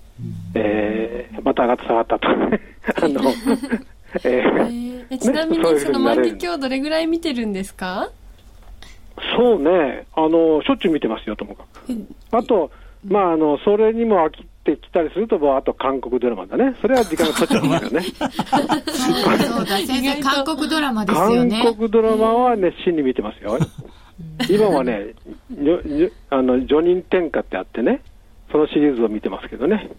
[0.53, 2.27] えーまた上がった下がったと。
[3.05, 3.21] あの
[4.23, 8.09] えーえちなみねそういうにその万華鏡どれぐらい見てるんですか？
[9.37, 12.05] そうね、あのしょっちゅう見てますよ、ともかく。
[12.35, 12.71] あと、
[13.07, 18.03] まあ、あのそれにも飽きてきたりすると、もうあと韓国ドラマだね、それは時間が取っちゃうんですよね。
[19.45, 21.73] そうだ、先生、韓国ドラマですよ韓ね。
[21.77, 23.59] 国ドラマは熱心に見てますよ。
[24.49, 25.13] 今はね、
[26.29, 28.01] あの叙任天下ってあってね、
[28.51, 29.89] そのシリーズを見てますけどね。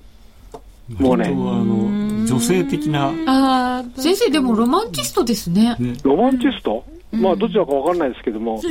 [0.98, 5.76] もうね、あの女性的な、ああ、先生、でもロマンチストですね。
[6.02, 6.84] ロマンチスト？
[7.16, 8.60] まあ、どちらかわかんないですけども、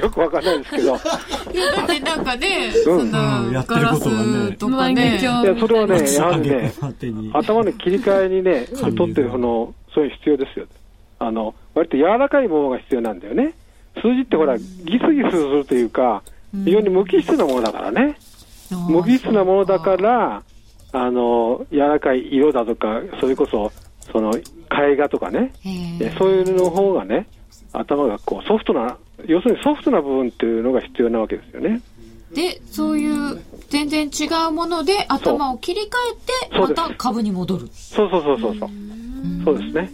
[0.00, 0.96] よくわかんないですけど、いや、
[1.72, 3.10] だってなんかね、うん。
[3.10, 4.34] その、やってることがね。
[4.34, 5.18] ガラスとかね。
[5.20, 6.72] 鏡いや、それはね、やはりね、
[7.32, 10.66] 頭の切り替えにね、感じとってその、そういう必要ですよ。
[11.18, 13.54] あの、割と柔らかいものが必要なんだよね。
[14.00, 14.98] 数字ってほら、ギスギ
[15.30, 16.22] スするというか、
[16.64, 18.16] 非常に無機質なものだからね。
[18.88, 20.42] 無機質なものだから、
[20.92, 23.70] あの、柔らかい色だとか、それこそ、
[24.12, 25.52] その、絵画とかね、
[26.18, 27.26] そういうの方がね、
[27.72, 28.96] 頭がこう、ソフトな、
[29.26, 31.80] 要するにソフトな部分っていうのが必要なわけですよね。
[32.34, 33.40] で、そういう
[33.70, 35.86] 全然違うもので頭を切り替
[36.52, 37.68] えて、また株に戻る。
[37.72, 38.70] そうそうそうそうそう。
[39.44, 39.92] そうですね。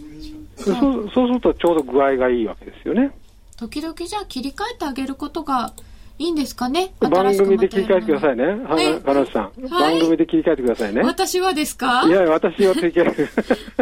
[0.57, 3.11] そうそうするとちょうど具合がいいわけですよね。
[3.57, 5.73] 時々じゃあ切り替えてあげることが
[6.17, 6.93] いいんですかね？
[6.99, 8.45] 番組で切り替えてくださいね。
[8.45, 8.99] はえ？
[9.01, 9.43] 彼女さん。
[9.43, 11.01] はい番組で切り替えてくださいね。
[11.01, 12.03] 私はですか？
[12.07, 13.27] いや、私は切り替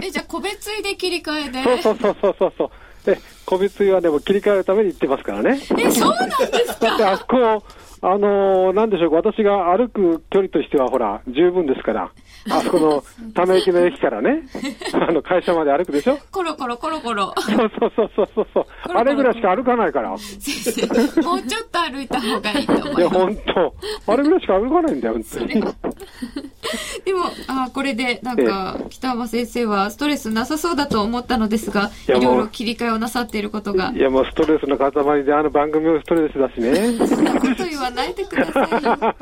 [0.01, 1.63] えじゃあ個別で切り替えで。
[1.63, 2.69] そうそうそうそうそうそう。
[3.05, 5.59] で、個別はでも切り替えるために言ってますからね。
[5.77, 7.63] え、そうなんですだってあそこ、
[8.05, 12.11] あのーなんでしょう、私が歩く距離としては、ほら、十分ですから、
[12.51, 14.43] あそこのため池の駅からね、
[14.93, 16.17] あの会社まで歩くでしょ。
[16.29, 17.33] コロコロコロコロ。
[17.37, 18.65] そうそうそうそうそうそう。
[18.93, 20.09] あれぐらいしか歩かないから。
[20.09, 23.19] もうちょっと歩いた方がいいと思いや、います。
[23.19, 23.37] 本
[24.05, 25.63] 当あれぐらいしか歩かないんだよ、本当に。
[27.05, 33.91] でも、あこれで、なんか、北浜先生はストレスなさそうだと思ったのですが、いろいろ切り替えをなさっていることが。
[33.95, 33.99] い。
[33.99, 36.97] や、もうストレスの塊で、あの番組もストレスだしね。
[37.07, 39.15] そんなこと言わないでくださいよ。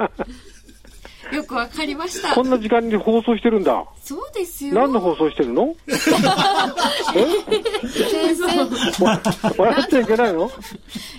[1.31, 2.35] よくわかりました。
[2.35, 3.85] こんな時間に放送してるんだ。
[4.03, 4.73] そうですよ。
[4.73, 5.73] 何の放送してるの？
[5.87, 6.09] 先
[8.35, 8.43] 生。
[9.57, 10.51] 笑っちゃいけないの？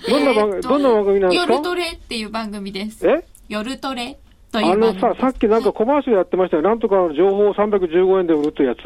[0.08, 1.52] どんな番組、どんな番組なんですか？
[1.54, 3.06] 夜トレっていう番組です。
[3.08, 3.24] え？
[3.48, 4.18] 夜トレ
[4.52, 6.62] といあのさ、さっきなんかコマーシャルやってましたよ。
[6.62, 8.80] なんとかの情報を315円で売るってやつ。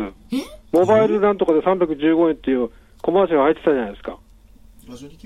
[0.72, 2.70] モバイルなんとかで315円っていう
[3.02, 4.16] コマーシャル入ってたじゃないですか。
[4.88, 5.16] ラジオ日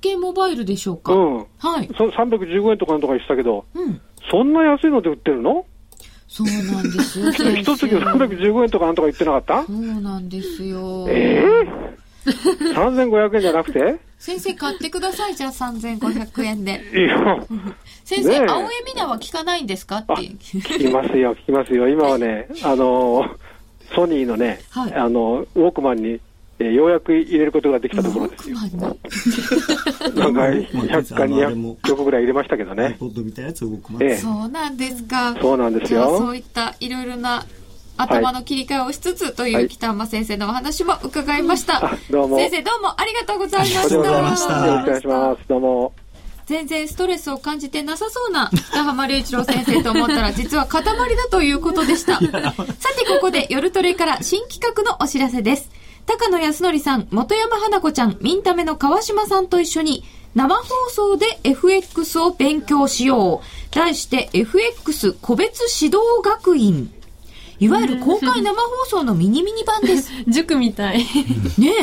[0.00, 0.64] 経モバイル？
[0.66, 1.36] でしょうか、うん。
[1.58, 1.88] はい。
[1.96, 4.00] そ315円とかなんとか言ってたけど、うん。
[4.30, 5.64] そんな安いので売ってるの？
[6.28, 7.30] そうなんですよ。
[7.56, 9.62] 一月315円とかなんとか言ってなかった？
[9.64, 11.06] そうなんですよ。
[11.08, 11.96] ええ
[12.30, 13.98] 3500円じゃなくて？
[14.18, 16.82] 先生買ってくださいじゃあ3500円で。
[16.94, 17.36] いや、
[18.04, 18.50] 先生、ねえ。
[18.50, 19.98] 青江美奈は聞かないんですか？
[19.98, 20.12] って。
[20.14, 21.88] 聞きますよ、聞きますよ。
[21.88, 23.36] 今はね、あのー
[23.94, 24.94] ソニーのね、はい。
[24.94, 26.20] あの、ウォークマンに、
[26.58, 28.56] えーようやく入れることができたところですよ。
[28.58, 28.96] なんか、
[30.16, 32.96] 100か200曲ぐらい入れましたけどね。
[32.98, 35.92] そうなんですかそうなんです。
[35.94, 37.44] よそういったいろいろな
[37.96, 44.66] 頭の切り替えをしつつという北山先生のお話も伺いました、あどうも先生どうもありがとうございましたありがとうございました。
[44.66, 45.48] よろしくお願いします。
[45.48, 45.92] どうも。
[46.46, 50.94] 全然ストレスを感じてなさそうな 北浜隆一郎先生と思ったら実は塊だ
[51.28, 52.18] ということでした。
[52.20, 55.70] さてここで夜トレから新企画のお知らせです。
[56.06, 60.04] 高野康則さん、元山花子ちゃん、ミンタメの川島さんと一緒に
[60.36, 63.74] 生放送で FX を勉強しよう。
[63.74, 66.92] 題して FX 個別指導学院。
[67.58, 70.10] いわゆる公開生放送のミニミニ版です。
[70.28, 70.98] 塾みたい。
[70.98, 71.04] ね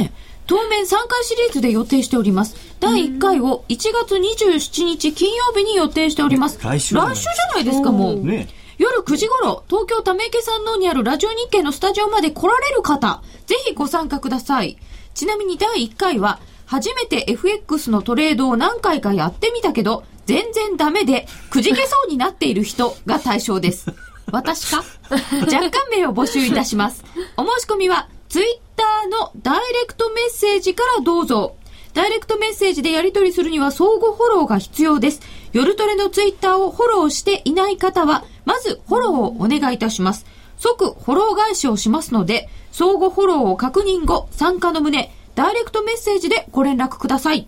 [0.06, 0.12] え。
[0.46, 2.56] 当面3回シリーズで予定しております。
[2.80, 6.60] 第1回を1月27日金曜日に予定しております。
[6.62, 8.20] 来週じゃない来週じゃないですか、もう。
[8.20, 14.78] ね夜9時頃、東京ため池山王にあるラジオ日経のスタジオまで来られる方、ぜひご参加ください。
[15.14, 23.94] ちなみに第1回は、初めて FX のトレードを何回かやってみたけど、全然ダメで、くじけそうになっている人が対象です。
[24.32, 24.84] 私か？
[25.10, 27.04] 若干名を募集いたします。
[27.38, 28.46] お申し込みは、ツイッ
[28.76, 31.56] ターのダイレクトメッセージからどうぞ。
[31.94, 35.22] ダイレクトメッセージでやり取りするには相互フォローが必要です。
[35.52, 40.26] 夜トレのツイッターをフォローしていない方は、まずフォローをお願いいたします。
[40.58, 47.48] 即フォロー返しをしますので、相互フォローを確認後、参加の旨、ダイレクトメッセージでご連絡ください。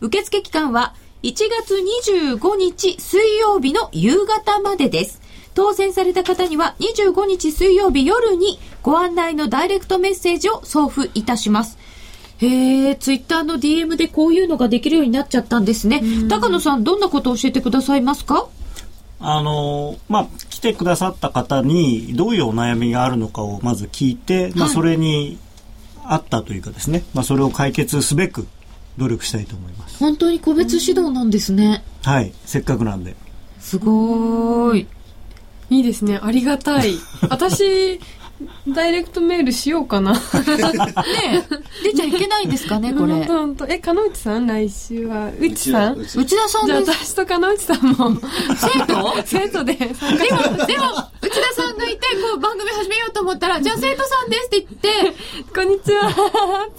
[0.00, 5.20] 受付期間は1月25日水曜日の夕方までです。
[5.54, 11.78] 当選された方には25日水曜日夜にご案内のダイレクトメッセージを送付いたします。
[12.38, 16.02] へえ、ツイッターの DM でこういうのができるようになっちゃったんですね。
[16.28, 18.48] 高野さん、どんなことを教えてくださいますか？
[19.20, 25.38] あのまあ、来てくださった方にどういうお悩みがあるのかをまず聞いて、まあ、それに
[26.04, 28.46] 合ったというかですね、まあ、それを解決すべく
[28.98, 29.98] 努力したいと思います。
[29.98, 31.84] 本当に個別指導なんですね。
[32.02, 33.16] はい、せっかくなんで。
[33.60, 34.86] すごーい。
[35.74, 36.20] いいですね。
[36.22, 36.94] ありがたい。
[37.28, 37.98] 私、
[38.68, 40.12] ダイレクトメールしようかな。
[40.14, 40.18] ね
[41.84, 43.14] え、出ちゃいけないんですかね、これ。
[43.68, 44.46] え、かのうちさん？
[44.46, 45.98] 来週は、うちさん？
[45.98, 46.90] 内田さんじゃあです。
[47.06, 48.10] 私とかのうちさんも、
[48.56, 49.22] 生徒？
[49.24, 50.86] 生徒ででも、でも、
[51.22, 55.16] 内田さんがいて、こう番組始めようと思ったら、じゃあ生徒さんですって言って、
[55.54, 56.10] こんにちは。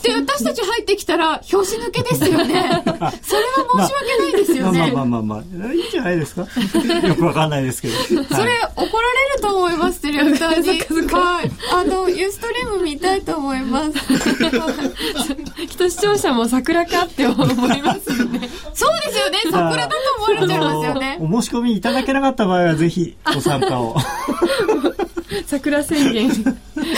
[0.04, 2.84] で、私たち入ってきたら、拍子抜けですよね。
[3.24, 4.92] それは申し訳ないですよね。
[4.94, 6.42] まあまあまあまあ、いいんじゃないですか？
[7.08, 7.96] よくわかんないですけど。
[7.96, 8.50] それ、怒られ
[9.36, 10.82] ると思います、ディレクターに。
[11.16, 11.45] はい。
[11.74, 13.92] あの、ユーストリーム見たいと思います。
[15.68, 18.50] きっと視聴者も桜かって思いますよね。
[18.74, 19.40] そうですよね。
[19.52, 23.96] 桜だと思われちゃいますよねお申し込みいただけなかった場合は、ぜひご参加を。
[25.46, 26.32] 桜宣言。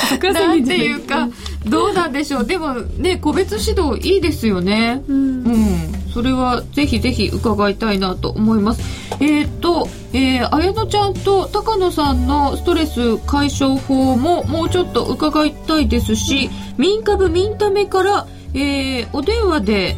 [0.10, 1.30] 桜宣なん言じゃないていうか、
[1.66, 2.45] どうなんでしょう。
[2.45, 5.04] でもね、個別指導いいですよね。
[5.08, 6.07] うん。
[6.18, 8.82] それはぜひぜひ伺いたいなと思います。
[9.22, 19.95] えっ、と、えー、綾乃ちゃんと高野さんのストレス解消法ももうちょっと伺いたいですし、民株民ためから、えー、お電話で、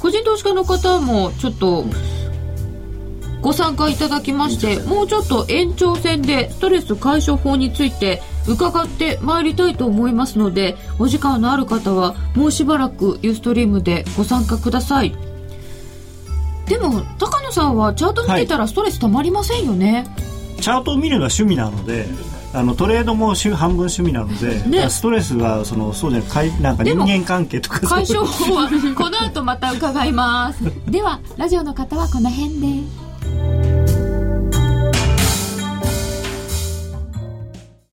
[0.00, 1.84] 個人投資家の方もちょっと、
[3.42, 15.29] ご参加いただきましてもうちょっと延長戦でストレス解消法について伺ってまいりたいと思いますのでお時間のある方はもうしばらくユーストリームでご参加ください
[16.70, 20.06] でも高野さんはチャート見てたらストレスたまりませんよね、
[20.60, 22.06] チャートを見るのは趣味なので、
[22.54, 24.88] あのトレードも趣半分趣味なので、ね。
[24.88, 30.62] ストレスはそのそうじゃないかいなんか人間関係とか解消法はこの後また伺います。
[30.88, 33.99] ではラジオの方はこの辺で